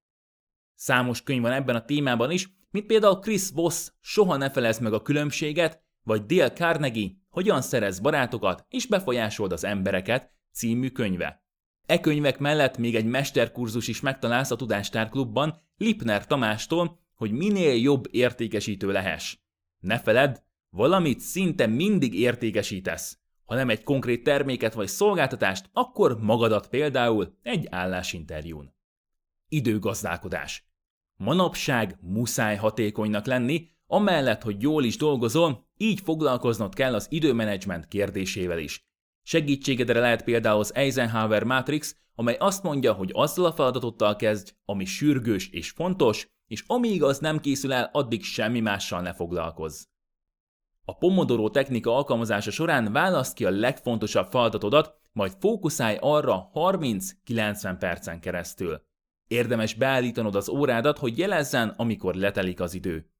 Számos 0.74 1.22
könyv 1.22 1.42
van 1.42 1.52
ebben 1.52 1.76
a 1.76 1.84
témában 1.84 2.30
is, 2.30 2.48
mint 2.70 2.86
például 2.86 3.18
Chris 3.18 3.50
Voss 3.50 3.88
Soha 4.00 4.36
ne 4.36 4.50
felezd 4.50 4.82
meg 4.82 4.92
a 4.92 5.02
különbséget, 5.02 5.82
vagy 6.02 6.26
Dale 6.26 6.52
Carnegie 6.52 7.10
Hogyan 7.32 7.62
szerez 7.62 8.00
barátokat 8.00 8.66
és 8.68 8.86
befolyásold 8.86 9.52
az 9.52 9.64
embereket 9.64 10.32
című 10.52 10.88
könyve. 10.88 11.44
E 11.86 12.00
könyvek 12.00 12.38
mellett 12.38 12.78
még 12.78 12.94
egy 12.94 13.04
mesterkurzus 13.04 13.88
is 13.88 14.00
megtalálsz 14.00 14.50
a 14.50 14.56
Tudástár 14.56 15.08
Klubban 15.08 15.62
Lipner 15.76 16.26
Tamástól, 16.26 17.00
hogy 17.14 17.30
minél 17.30 17.74
jobb 17.74 18.04
értékesítő 18.10 18.90
lehess. 18.90 19.36
Ne 19.78 19.98
feledd, 19.98 20.36
valamit 20.70 21.20
szinte 21.20 21.66
mindig 21.66 22.14
értékesítesz. 22.14 23.18
Ha 23.44 23.54
nem 23.54 23.68
egy 23.68 23.82
konkrét 23.82 24.22
terméket 24.22 24.74
vagy 24.74 24.88
szolgáltatást, 24.88 25.68
akkor 25.72 26.20
magadat 26.20 26.68
például 26.68 27.38
egy 27.42 27.66
állásinterjún. 27.70 28.74
Időgazdálkodás. 29.48 30.66
Manapság 31.16 31.98
muszáj 32.00 32.56
hatékonynak 32.56 33.26
lenni, 33.26 33.70
amellett, 33.92 34.42
hogy 34.42 34.62
jól 34.62 34.84
is 34.84 34.96
dolgozol, 34.96 35.66
így 35.76 36.00
foglalkoznod 36.00 36.74
kell 36.74 36.94
az 36.94 37.06
időmenedzsment 37.10 37.86
kérdésével 37.86 38.58
is. 38.58 38.86
Segítségedre 39.22 40.00
lehet 40.00 40.24
például 40.24 40.58
az 40.58 40.74
Eisenhower 40.74 41.44
Matrix, 41.44 41.96
amely 42.14 42.36
azt 42.38 42.62
mondja, 42.62 42.92
hogy 42.92 43.10
azzal 43.12 43.44
a 43.44 43.52
feladatottal 43.52 44.16
kezdj, 44.16 44.52
ami 44.64 44.84
sürgős 44.84 45.48
és 45.48 45.70
fontos, 45.70 46.28
és 46.46 46.64
amíg 46.66 47.02
az 47.02 47.18
nem 47.18 47.40
készül 47.40 47.72
el, 47.72 47.90
addig 47.92 48.22
semmi 48.24 48.60
mással 48.60 49.00
ne 49.00 49.12
foglalkozz. 49.12 49.84
A 50.84 50.96
Pomodoro 50.96 51.50
technika 51.50 51.96
alkalmazása 51.96 52.50
során 52.50 52.92
választ 52.92 53.34
ki 53.34 53.44
a 53.44 53.50
legfontosabb 53.50 54.30
feladatodat, 54.30 54.94
majd 55.12 55.32
fókuszálj 55.40 55.96
arra 56.00 56.50
30-90 56.54 57.76
percen 57.78 58.20
keresztül. 58.20 58.82
Érdemes 59.26 59.74
beállítanod 59.74 60.34
az 60.34 60.48
órádat, 60.48 60.98
hogy 60.98 61.18
jelezzen, 61.18 61.68
amikor 61.68 62.14
letelik 62.14 62.60
az 62.60 62.74
idő. 62.74 63.11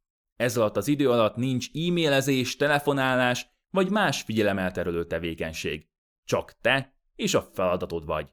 Ez 0.43 0.57
alatt 0.57 0.77
az 0.77 0.89
idő 0.89 1.11
alatt 1.11 1.37
nincs 1.37 1.71
e-mailezés, 1.73 2.57
telefonálás 2.57 3.47
vagy 3.71 3.91
más 3.91 4.23
figyelemelterelő 4.23 5.07
tevékenység. 5.07 5.87
Csak 6.25 6.61
te 6.61 6.95
és 7.17 7.35
a 7.35 7.49
feladatod 7.53 8.07
vagy. 8.07 8.33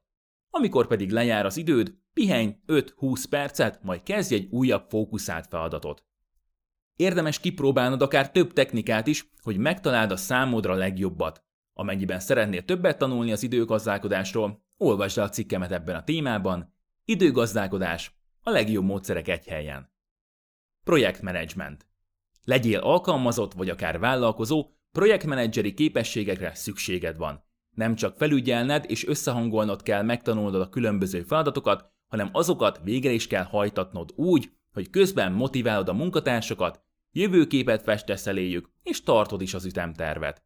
Amikor 0.49 0.87
pedig 0.87 1.11
lejár 1.11 1.45
az 1.45 1.57
időd, 1.57 1.93
pihenj 2.13 2.55
5-20 2.67 3.23
percet, 3.29 3.83
majd 3.83 4.03
kezdj 4.03 4.33
egy 4.33 4.47
újabb 4.51 4.89
fókuszált 4.89 5.47
feladatot. 5.47 6.05
Érdemes 6.95 7.39
kipróbálnod 7.39 8.01
akár 8.01 8.31
több 8.31 8.53
technikát 8.53 9.07
is, 9.07 9.29
hogy 9.41 9.57
megtaláld 9.57 10.11
a 10.11 10.17
számodra 10.17 10.73
legjobbat. 10.73 11.43
Amennyiben 11.73 12.19
szeretnél 12.19 12.65
többet 12.65 12.97
tanulni 12.97 13.31
az 13.31 13.43
időgazdálkodásról, 13.43 14.65
olvasd 14.77 15.17
el 15.17 15.23
a 15.23 15.29
cikkemet 15.29 15.71
ebben 15.71 15.95
a 15.95 16.03
témában. 16.03 16.73
Időgazdálkodás, 17.05 18.15
a 18.41 18.49
legjobb 18.49 18.85
módszerek 18.85 19.27
egy 19.27 19.47
helyen. 19.47 19.93
Projektmenedzsment. 20.83 21.88
Legyél 22.49 22.79
alkalmazott 22.79 23.53
vagy 23.53 23.69
akár 23.69 23.99
vállalkozó, 23.99 24.69
projektmenedzseri 24.91 25.73
képességekre 25.73 26.55
szükséged 26.55 27.17
van. 27.17 27.43
Nem 27.75 27.95
csak 27.95 28.17
felügyelned 28.17 28.85
és 28.87 29.07
összehangolnod 29.07 29.81
kell 29.81 30.01
megtanulnod 30.01 30.61
a 30.61 30.69
különböző 30.69 31.21
feladatokat, 31.21 31.91
hanem 32.07 32.29
azokat 32.31 32.79
végre 32.83 33.11
is 33.11 33.27
kell 33.27 33.43
hajtatnod 33.43 34.11
úgy, 34.15 34.51
hogy 34.71 34.89
közben 34.89 35.31
motiválod 35.31 35.89
a 35.89 35.93
munkatársakat, 35.93 36.83
jövőképet 37.11 37.81
festesz 37.81 38.27
eléjük, 38.27 38.69
és 38.83 39.03
tartod 39.03 39.41
is 39.41 39.53
az 39.53 39.65
ütemtervet. 39.65 40.43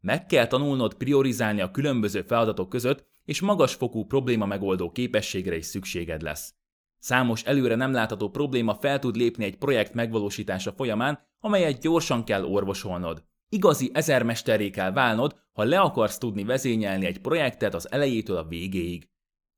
Meg 0.00 0.26
kell 0.26 0.46
tanulnod 0.46 0.94
priorizálni 0.94 1.60
a 1.60 1.70
különböző 1.70 2.22
feladatok 2.22 2.68
között, 2.68 3.06
és 3.24 3.40
magasfokú 3.40 4.06
probléma 4.06 4.46
megoldó 4.46 4.90
képességre 4.90 5.56
is 5.56 5.66
szükséged 5.66 6.22
lesz. 6.22 6.54
Számos 7.02 7.42
előre 7.42 7.74
nem 7.74 7.92
látható 7.92 8.28
probléma 8.30 8.74
fel 8.74 8.98
tud 8.98 9.16
lépni 9.16 9.44
egy 9.44 9.56
projekt 9.56 9.94
megvalósítása 9.94 10.72
folyamán, 10.72 11.26
amelyet 11.40 11.80
gyorsan 11.80 12.24
kell 12.24 12.44
orvosolnod. 12.44 13.24
Igazi 13.48 13.90
ezermesterré 13.94 14.70
kell 14.70 14.92
válnod, 14.92 15.36
ha 15.52 15.64
le 15.64 15.80
akarsz 15.80 16.18
tudni 16.18 16.44
vezényelni 16.44 17.06
egy 17.06 17.20
projektet 17.20 17.74
az 17.74 17.92
elejétől 17.92 18.36
a 18.36 18.44
végéig. 18.44 19.08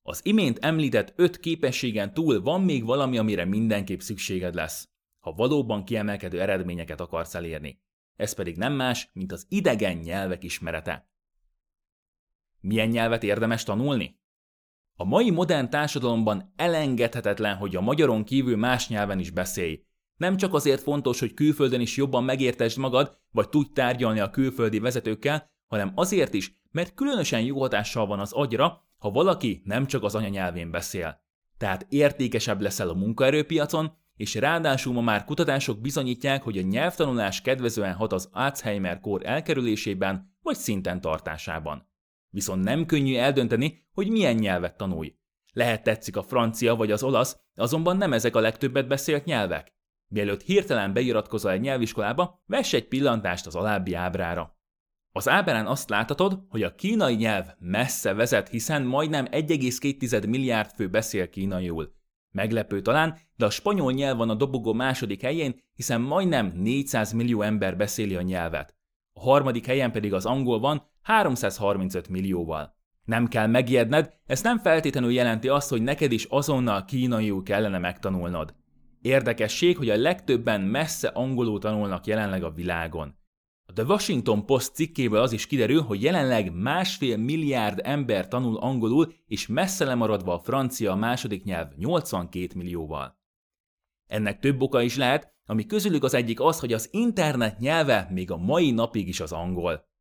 Az 0.03 0.21
imént 0.23 0.59
említett 0.59 1.13
öt 1.17 1.41
képességen 1.41 2.15
túl 2.15 2.41
van 2.41 2.63
még 2.63 2.85
valami, 2.85 3.19
amire 3.19 3.45
mindenképp 3.45 4.01
szükséged 4.01 4.55
lesz, 4.55 4.89
ha 5.21 5.33
valóban 5.33 5.85
kiemelkedő 5.85 6.41
eredményeket 6.41 7.01
akarsz 7.01 7.35
elérni. 7.35 7.83
Ez 8.17 8.35
pedig 8.35 8.57
nem 8.57 8.73
más, 8.73 9.11
mint 9.13 9.33
az 9.33 9.47
idegen 9.49 9.97
nyelvek 9.97 10.45
ismerete. 10.45 11.09
Milyen 12.61 12.89
nyelvet 12.89 13.23
érdemes 13.23 13.63
tanulni? 13.63 14.23
A 14.97 15.05
mai 15.05 15.31
modern 15.31 15.71
társadalomban 15.71 16.53
elengedhetetlen, 16.57 17.57
hogy 17.57 17.77
a 17.77 17.81
magyaron 17.81 18.25
kívül 18.25 18.57
más 18.57 18.89
nyelven 18.89 19.19
is 19.19 19.31
beszélj. 19.31 19.83
Nem 20.17 20.37
csak 20.37 20.55
azért 20.55 20.83
fontos, 20.83 21.21
hogy 21.21 21.35
külföldön 21.35 21.81
is 21.81 21.97
jobban 21.97 22.25
megértesd 22.25 22.79
magad, 22.79 23.19
vagy 23.31 23.49
tudj 23.49 23.73
tárgyalni 23.73 24.21
a 24.21 24.31
külföldi 24.31 24.79
vezetőkkel, 24.79 25.51
hanem 25.67 25.93
azért 25.95 26.35
is, 26.35 26.61
mert 26.71 26.95
különösen 26.95 27.41
jó 27.41 27.61
hatással 27.61 28.07
van 28.07 28.21
az 28.21 28.33
agyra, 28.33 28.83
ha 28.99 29.11
valaki 29.11 29.63
nem 29.65 29.87
csak 29.87 30.03
az 30.03 30.15
anyanyelvén 30.15 30.71
beszél. 30.71 31.23
Tehát 31.59 31.87
értékesebb 31.89 32.61
leszel 32.61 32.89
a 32.89 32.95
munkaerőpiacon, 32.95 33.93
és 34.17 34.35
ráadásul 34.35 34.93
ma 34.93 35.01
már 35.01 35.25
kutatások 35.25 35.81
bizonyítják, 35.81 36.43
hogy 36.43 36.59
a 36.59 36.63
nyelvtanulás 36.63 37.41
kedvezően 37.41 37.95
hat 37.95 38.13
az 38.13 38.29
Alzheimer-kór 38.33 39.27
elkerülésében 39.27 40.37
vagy 40.43 40.57
szinten 40.57 41.01
tartásában. 41.01 41.89
Viszont 42.35 42.65
nem 42.65 42.87
könnyű 42.87 43.17
eldönteni, 43.17 43.87
hogy 43.93 44.11
milyen 44.11 44.35
nyelvet 44.35 44.77
tanulj. 44.77 45.17
Lehet 45.53 45.83
tetszik 45.83 46.17
a 46.17 46.23
francia 46.23 46.75
vagy 46.77 46.91
az 46.91 47.03
olasz, 47.03 47.39
azonban 47.55 47.97
nem 47.97 48.13
ezek 48.13 48.37
a 48.37 48.41
legtöbbet 48.41 48.89
beszélt 48.89 49.25
nyelvek. 49.25 49.73
Mielőtt 50.09 50.43
hirtelen 50.43 50.93
beiratkozol 50.93 51.51
egy 51.51 51.61
nyelviskolába, 51.61 52.43
vess 52.47 52.73
egy 52.73 52.89
pillantást 52.89 53.47
az 53.47 53.55
alábbi 53.55 53.95
ábrára. 53.95 54.59
Az 55.13 55.29
ábrán 55.29 55.67
azt 55.67 55.89
láthatod, 55.89 56.43
hogy 56.49 56.63
a 56.63 56.75
kínai 56.75 57.15
nyelv 57.15 57.47
messze 57.59 58.13
vezet, 58.13 58.49
hiszen 58.49 58.83
majdnem 58.83 59.27
1,2 59.31 60.29
milliárd 60.29 60.71
fő 60.71 60.89
beszél 60.89 61.29
kínaiul. 61.29 61.95
Meglepő 62.31 62.81
talán, 62.81 63.19
de 63.37 63.45
a 63.45 63.51
spanyol 63.51 63.93
nyelv 63.93 64.17
van 64.17 64.31
a 64.31 64.35
dobogó 64.35 64.73
második 64.73 65.23
helyén, 65.23 65.61
hiszen 65.75 66.01
majdnem 66.01 66.53
400 66.57 67.13
millió 67.13 67.43
ember 67.43 67.77
beszéli 67.77 68.17
a 68.17 68.23
nyelvet. 68.23 68.75
A 69.13 69.21
harmadik 69.21 69.67
helyen 69.67 69.93
pedig 69.93 70.13
az 70.13 70.27
angol 70.27 70.61
van, 70.61 70.93
335 71.05 72.09
millióval. 72.09 72.75
Nem 73.05 73.29
kell 73.29 73.47
megijedned, 73.47 74.13
ez 74.27 74.43
nem 74.43 74.59
feltétlenül 74.59 75.13
jelenti 75.13 75.49
azt, 75.49 75.71
hogy 75.71 75.83
neked 75.83 76.13
is 76.13 76.25
azonnal 76.25 76.85
kínaiul 76.85 77.43
kellene 77.43 77.79
megtanulnod. 77.79 78.55
Érdekesség, 79.01 79.77
hogy 79.77 79.91
a 79.91 79.97
legtöbben 79.97 80.61
messze 80.61 81.09
angolul 81.09 81.59
tanulnak 81.59 82.07
jelenleg 82.07 82.43
a 82.43 82.51
világon. 82.51 83.19
A 83.67 83.73
The 83.73 83.85
Washington 83.85 84.47
Post 84.47 84.75
cikkéből 84.75 85.21
az 85.21 85.33
is 85.33 85.47
kiderül, 85.47 85.81
hogy 85.81 86.03
jelenleg 86.03 86.55
másfél 86.55 87.17
milliárd 87.17 87.81
ember 87.83 88.29
tanul 88.29 88.57
angolul, 88.57 89.13
és 89.27 89.47
messze 89.47 89.85
lemaradva 89.85 90.35
a 90.35 90.39
francia 90.39 90.93
a 90.93 90.97
második 90.97 91.45
nyelv 91.45 91.69
82 91.77 92.49
millióval. 92.55 93.19
Ennek 94.07 94.39
több 94.39 94.63
oka 94.63 94.83
is 94.83 94.97
lehet, 94.97 95.33
ami 95.47 95.67
közülük 95.67 96.05
az 96.05 96.15
egyik 96.15 96.41
az, 96.41 96.61
hogy 96.61 96.73
az 96.73 96.89
internet 96.93 97.59
nyelve 97.59 98.09
még 98.11 98.31
a 98.31 98.37
mai 98.37 98.71
napig 98.71 99.09
is 99.09 99.21
az 99.21 99.33
angol. 99.33 99.93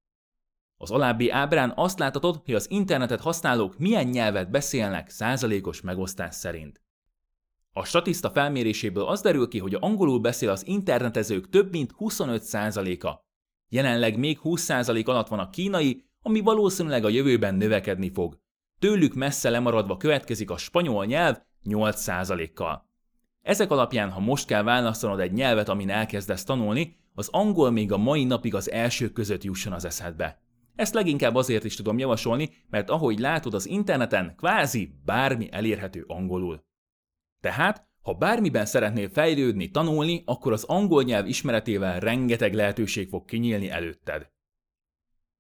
Az 0.83 0.91
alábbi 0.91 1.29
ábrán 1.29 1.73
azt 1.75 1.99
láthatod, 1.99 2.41
hogy 2.45 2.53
az 2.53 2.69
internetet 2.69 3.21
használók 3.21 3.77
milyen 3.77 4.07
nyelvet 4.07 4.49
beszélnek 4.49 5.09
százalékos 5.09 5.81
megosztás 5.81 6.35
szerint. 6.35 6.81
A 7.73 7.83
statiszta 7.83 8.29
felméréséből 8.29 9.03
az 9.03 9.21
derül 9.21 9.47
ki, 9.47 9.59
hogy 9.59 9.77
angolul 9.79 10.19
beszél 10.19 10.49
az 10.49 10.67
internetezők 10.67 11.49
több 11.49 11.71
mint 11.71 11.93
25%-a. 11.99 13.25
Jelenleg 13.69 14.17
még 14.17 14.39
20% 14.43 15.05
alatt 15.05 15.27
van 15.27 15.39
a 15.39 15.49
kínai, 15.49 16.05
ami 16.21 16.39
valószínűleg 16.39 17.05
a 17.05 17.09
jövőben 17.09 17.55
növekedni 17.55 18.11
fog. 18.11 18.39
Tőlük 18.79 19.13
messze 19.13 19.49
lemaradva 19.49 19.97
következik 19.97 20.49
a 20.49 20.57
spanyol 20.57 21.05
nyelv 21.05 21.37
8%-kal. 21.65 22.89
Ezek 23.41 23.71
alapján, 23.71 24.09
ha 24.09 24.19
most 24.19 24.47
kell 24.47 24.63
választanod 24.63 25.19
egy 25.19 25.33
nyelvet, 25.33 25.69
amin 25.69 25.89
elkezdesz 25.89 26.43
tanulni, 26.43 26.97
az 27.13 27.29
angol 27.31 27.71
még 27.71 27.91
a 27.91 27.97
mai 27.97 28.23
napig 28.23 28.55
az 28.55 28.71
első 28.71 29.09
között 29.09 29.43
jusson 29.43 29.73
az 29.73 29.85
eszedbe. 29.85 30.42
Ezt 30.75 30.93
leginkább 30.93 31.35
azért 31.35 31.63
is 31.63 31.75
tudom 31.75 31.97
javasolni, 31.97 32.49
mert 32.69 32.89
ahogy 32.89 33.19
látod 33.19 33.53
az 33.53 33.67
interneten, 33.67 34.35
kvázi 34.35 34.95
bármi 35.05 35.47
elérhető 35.51 36.03
angolul. 36.07 36.65
Tehát, 37.41 37.87
ha 38.01 38.13
bármiben 38.13 38.65
szeretnél 38.65 39.09
fejlődni, 39.09 39.71
tanulni, 39.71 40.23
akkor 40.25 40.51
az 40.51 40.63
angol 40.63 41.03
nyelv 41.03 41.27
ismeretével 41.27 41.99
rengeteg 41.99 42.53
lehetőség 42.53 43.09
fog 43.09 43.25
kinyílni 43.25 43.69
előtted. 43.69 44.31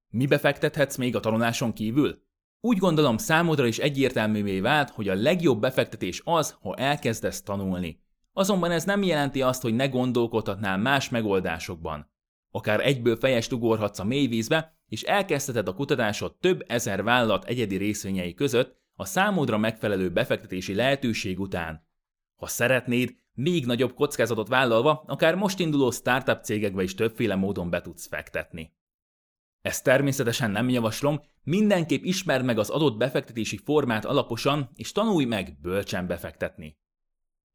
Mi 0.09 0.25
befektethetsz 0.25 0.95
még 0.95 1.15
a 1.15 1.19
tanuláson 1.19 1.73
kívül? 1.73 2.21
Úgy 2.59 2.77
gondolom 2.77 3.17
számodra 3.17 3.65
is 3.65 3.79
egyértelművé 3.79 4.59
vált, 4.59 4.89
hogy 4.89 5.09
a 5.09 5.15
legjobb 5.15 5.59
befektetés 5.59 6.21
az, 6.23 6.57
ha 6.61 6.75
elkezdesz 6.75 7.41
tanulni. 7.41 8.01
Azonban 8.33 8.71
ez 8.71 8.83
nem 8.83 9.03
jelenti 9.03 9.41
azt, 9.41 9.61
hogy 9.61 9.73
ne 9.73 9.87
gondolkodhatnál 9.87 10.77
más 10.77 11.09
megoldásokban. 11.09 12.11
Akár 12.51 12.85
egyből 12.85 13.15
fejest 13.15 13.51
ugorhatsz 13.51 13.99
a 13.99 14.03
mélyvízbe, 14.03 14.77
és 14.93 15.01
elkezdheted 15.01 15.67
a 15.67 15.73
kutatásod 15.73 16.35
több 16.39 16.63
ezer 16.67 17.03
vállalat 17.03 17.45
egyedi 17.45 17.75
részvényei 17.75 18.33
között 18.33 18.77
a 18.95 19.05
számodra 19.05 19.57
megfelelő 19.57 20.09
befektetési 20.09 20.73
lehetőség 20.73 21.39
után. 21.39 21.87
Ha 22.35 22.47
szeretnéd, 22.47 23.15
még 23.33 23.65
nagyobb 23.65 23.93
kockázatot 23.93 24.47
vállalva, 24.47 25.03
akár 25.07 25.35
most 25.35 25.59
induló 25.59 25.91
startup 25.91 26.43
cégekbe 26.43 26.83
is 26.83 26.95
többféle 26.95 27.35
módon 27.35 27.69
be 27.69 27.81
tudsz 27.81 28.07
fektetni. 28.07 28.73
Ezt 29.61 29.83
természetesen 29.83 30.51
nem 30.51 30.69
javaslom, 30.69 31.21
mindenképp 31.43 32.03
ismerd 32.03 32.45
meg 32.45 32.57
az 32.57 32.69
adott 32.69 32.97
befektetési 32.97 33.57
formát 33.57 34.05
alaposan, 34.05 34.69
és 34.75 34.91
tanulj 34.91 35.25
meg 35.25 35.57
bölcsen 35.61 36.07
befektetni. 36.07 36.77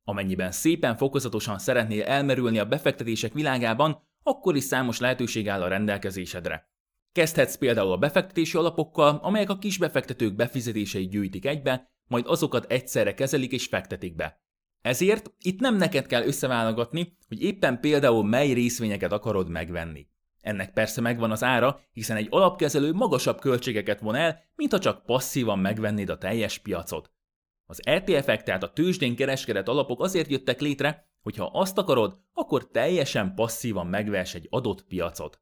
Amennyiben 0.05 0.53
szépen 0.53 0.97
fokozatosan 0.97 1.59
szeretnél 1.59 2.03
elmerülni 2.03 2.59
a 2.59 2.69
befektetések 2.69 3.33
világában, 3.33 4.03
akkor 4.23 4.57
is 4.57 4.65
számos 4.65 5.01
lehetőség 5.01 5.49
áll 5.49 5.63
a 5.63 5.69
rendelkezésedre. 5.69 6.77
Kezdhetsz 7.13 7.57
például 7.57 7.93
a 7.93 7.97
befektetési 7.97 8.57
alapokkal, 8.57 9.19
amelyek 9.23 9.51
a 9.51 9.59
kis 9.59 9.79
befektetők 9.79 10.35
befizetéseit 10.35 11.11
gyűjtik 11.11 11.47
egybe, 11.47 11.91
majd 12.07 12.27
azokat 12.27 12.73
egyszerre 12.73 13.15
kezelik 13.15 13.53
és 13.53 13.67
fektetik 13.67 14.15
be. 14.15 14.41
Ezért 14.81 15.33
itt 15.39 15.61
nem 15.61 15.77
neked 15.77 16.07
kell 16.07 16.23
összeválogatni, 16.23 17.17
hogy 17.29 17.43
éppen 17.43 17.81
például 17.81 18.25
mely 18.25 18.53
részvényeket 18.53 19.13
akarod 19.13 19.49
megvenni. 19.49 20.09
Ennek 20.41 20.73
persze 20.73 21.01
megvan 21.01 21.31
az 21.31 21.43
ára, 21.43 21.81
hiszen 21.93 22.17
egy 22.17 22.27
alapkezelő 22.31 22.93
magasabb 22.93 23.41
költségeket 23.41 24.01
von 24.01 24.15
el, 24.15 24.43
mint 24.55 24.73
ha 24.73 24.79
csak 24.79 25.05
passzívan 25.05 25.59
megvennéd 25.59 26.09
a 26.09 26.19
teljes 26.19 26.59
piacot. 26.59 27.13
Az 27.67 27.81
ETF-ek, 27.87 28.43
tehát 28.43 28.63
a 28.63 28.73
tőzsdén 28.73 29.17
kereskedett 29.17 29.69
alapok 29.69 30.01
azért 30.01 30.31
jöttek 30.31 30.61
létre, 30.61 31.07
hogy 31.23 31.37
ha 31.37 31.51
azt 31.53 31.79
akarod, 31.79 32.19
akkor 32.33 32.71
teljesen 32.71 33.35
passzívan 33.35 33.87
megvers 33.87 34.35
egy 34.35 34.47
adott 34.51 34.85
piacot. 34.85 35.41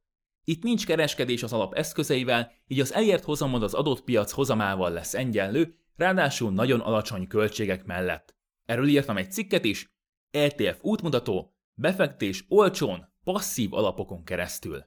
Itt 0.48 0.62
nincs 0.62 0.86
kereskedés 0.86 1.42
az 1.42 1.52
alap 1.52 1.74
eszközeivel, 1.74 2.52
így 2.66 2.80
az 2.80 2.92
elért 2.92 3.24
hozamod 3.24 3.62
az 3.62 3.74
adott 3.74 4.02
piac 4.02 4.32
hozamával 4.32 4.90
lesz 4.90 5.14
egyenlő, 5.14 5.78
ráadásul 5.96 6.52
nagyon 6.52 6.80
alacsony 6.80 7.26
költségek 7.26 7.84
mellett. 7.84 8.34
Erről 8.64 8.88
írtam 8.88 9.16
egy 9.16 9.32
cikket 9.32 9.64
is, 9.64 9.94
ETF 10.30 10.78
útmutató, 10.80 11.54
befektés 11.74 12.44
olcsón, 12.48 13.12
passzív 13.24 13.74
alapokon 13.74 14.24
keresztül. 14.24 14.84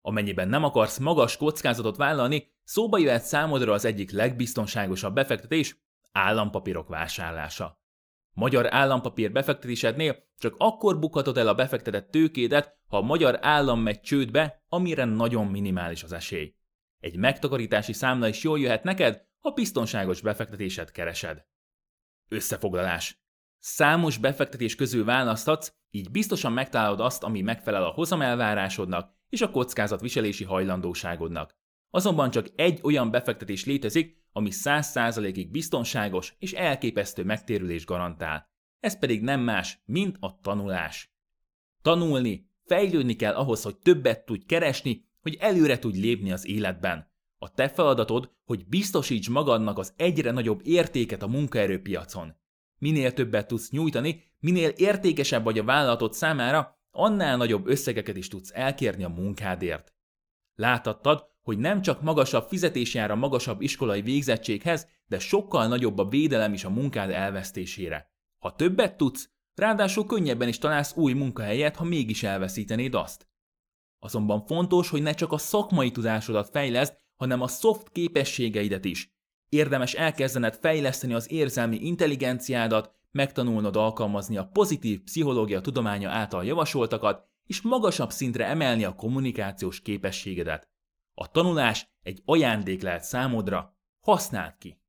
Amennyiben 0.00 0.48
nem 0.48 0.64
akarsz 0.64 0.98
magas 0.98 1.36
kockázatot 1.36 1.96
vállalni, 1.96 2.52
szóba 2.64 2.98
jöhet 2.98 3.24
számodra 3.24 3.72
az 3.72 3.84
egyik 3.84 4.10
legbiztonságosabb 4.10 5.14
befektetés, 5.14 5.76
állampapírok 6.12 6.88
vásárlása. 6.88 7.82
Magyar 8.32 8.74
állampapír 8.74 9.32
befektetésednél 9.32 10.16
csak 10.38 10.54
akkor 10.58 10.98
bukhatod 10.98 11.38
el 11.38 11.48
a 11.48 11.54
befektetett 11.54 12.10
tőkédet, 12.10 12.79
ha 12.90 12.96
a 12.96 13.02
magyar 13.02 13.38
állam 13.40 13.80
megy 13.80 14.00
csődbe, 14.00 14.64
amire 14.68 15.04
nagyon 15.04 15.46
minimális 15.46 16.02
az 16.02 16.12
esély. 16.12 16.54
Egy 16.98 17.16
megtakarítási 17.16 17.92
számla 17.92 18.28
is 18.28 18.42
jól 18.42 18.60
jöhet 18.60 18.82
neked, 18.82 19.22
ha 19.38 19.50
biztonságos 19.50 20.20
befektetésed 20.20 20.90
keresed. 20.90 21.44
Összefoglalás. 22.28 23.22
Számos 23.58 24.18
befektetés 24.18 24.74
közül 24.74 25.04
választhatsz, 25.04 25.72
így 25.90 26.10
biztosan 26.10 26.52
megtalálod 26.52 27.00
azt, 27.00 27.22
ami 27.22 27.40
megfelel 27.40 27.84
a 27.84 27.90
hozamelvárásodnak 27.90 29.14
és 29.28 29.40
a 29.40 29.50
kockázatviselési 29.50 30.44
hajlandóságodnak. 30.44 31.56
Azonban 31.90 32.30
csak 32.30 32.46
egy 32.56 32.80
olyan 32.82 33.10
befektetés 33.10 33.64
létezik, 33.64 34.24
ami 34.32 34.48
100%-ig 34.52 35.50
biztonságos 35.50 36.34
és 36.38 36.52
elképesztő 36.52 37.24
megtérülés 37.24 37.84
garantál. 37.84 38.50
Ez 38.80 38.98
pedig 38.98 39.22
nem 39.22 39.40
más, 39.40 39.82
mint 39.84 40.16
a 40.20 40.38
tanulás. 40.40 41.14
Tanulni, 41.82 42.49
fejlődni 42.70 43.16
kell 43.16 43.34
ahhoz, 43.34 43.62
hogy 43.62 43.76
többet 43.76 44.24
tudj 44.24 44.44
keresni, 44.46 45.04
hogy 45.20 45.36
előre 45.40 45.78
tudj 45.78 46.00
lépni 46.00 46.32
az 46.32 46.46
életben. 46.46 47.10
A 47.38 47.54
te 47.54 47.68
feladatod, 47.68 48.32
hogy 48.44 48.66
biztosíts 48.66 49.28
magadnak 49.28 49.78
az 49.78 49.92
egyre 49.96 50.30
nagyobb 50.30 50.60
értéket 50.64 51.22
a 51.22 51.26
munkaerőpiacon. 51.26 52.36
Minél 52.78 53.12
többet 53.12 53.46
tudsz 53.46 53.70
nyújtani, 53.70 54.22
minél 54.38 54.68
értékesebb 54.68 55.44
vagy 55.44 55.58
a 55.58 55.64
vállalatod 55.64 56.12
számára, 56.12 56.78
annál 56.90 57.36
nagyobb 57.36 57.66
összegeket 57.66 58.16
is 58.16 58.28
tudsz 58.28 58.50
elkérni 58.54 59.04
a 59.04 59.08
munkádért. 59.08 59.94
Láthattad, 60.54 61.26
hogy 61.42 61.58
nem 61.58 61.82
csak 61.82 62.02
magasabb 62.02 62.48
fizetés 62.48 62.94
jár 62.94 63.10
a 63.10 63.16
magasabb 63.16 63.60
iskolai 63.60 64.02
végzettséghez, 64.02 64.88
de 65.06 65.18
sokkal 65.18 65.66
nagyobb 65.66 65.98
a 65.98 66.08
védelem 66.08 66.52
is 66.52 66.64
a 66.64 66.70
munkád 66.70 67.10
elvesztésére. 67.10 68.12
Ha 68.38 68.54
többet 68.54 68.96
tudsz, 68.96 69.30
ráadásul 69.54 70.06
könnyebben 70.06 70.48
is 70.48 70.58
találsz 70.58 70.96
új 70.96 71.12
munkahelyet, 71.12 71.76
ha 71.76 71.84
mégis 71.84 72.22
elveszítenéd 72.22 72.94
azt. 72.94 73.28
Azonban 73.98 74.46
fontos, 74.46 74.90
hogy 74.90 75.02
ne 75.02 75.12
csak 75.12 75.32
a 75.32 75.38
szakmai 75.38 75.90
tudásodat 75.90 76.48
fejleszd, 76.48 76.98
hanem 77.16 77.40
a 77.40 77.48
soft 77.48 77.92
képességeidet 77.92 78.84
is. 78.84 79.12
Érdemes 79.48 79.94
elkezdened 79.94 80.58
fejleszteni 80.60 81.14
az 81.14 81.30
érzelmi 81.30 81.76
intelligenciádat, 81.76 82.94
megtanulnod 83.10 83.76
alkalmazni 83.76 84.36
a 84.36 84.46
pozitív 84.46 85.02
pszichológia 85.02 85.60
tudománya 85.60 86.10
által 86.10 86.44
javasoltakat, 86.44 87.28
és 87.46 87.60
magasabb 87.60 88.10
szintre 88.10 88.46
emelni 88.46 88.84
a 88.84 88.94
kommunikációs 88.94 89.80
képességedet. 89.80 90.68
A 91.14 91.30
tanulás 91.30 91.88
egy 92.02 92.22
ajándék 92.24 92.82
lehet 92.82 93.02
számodra, 93.02 93.76
használd 94.00 94.56
ki! 94.58 94.79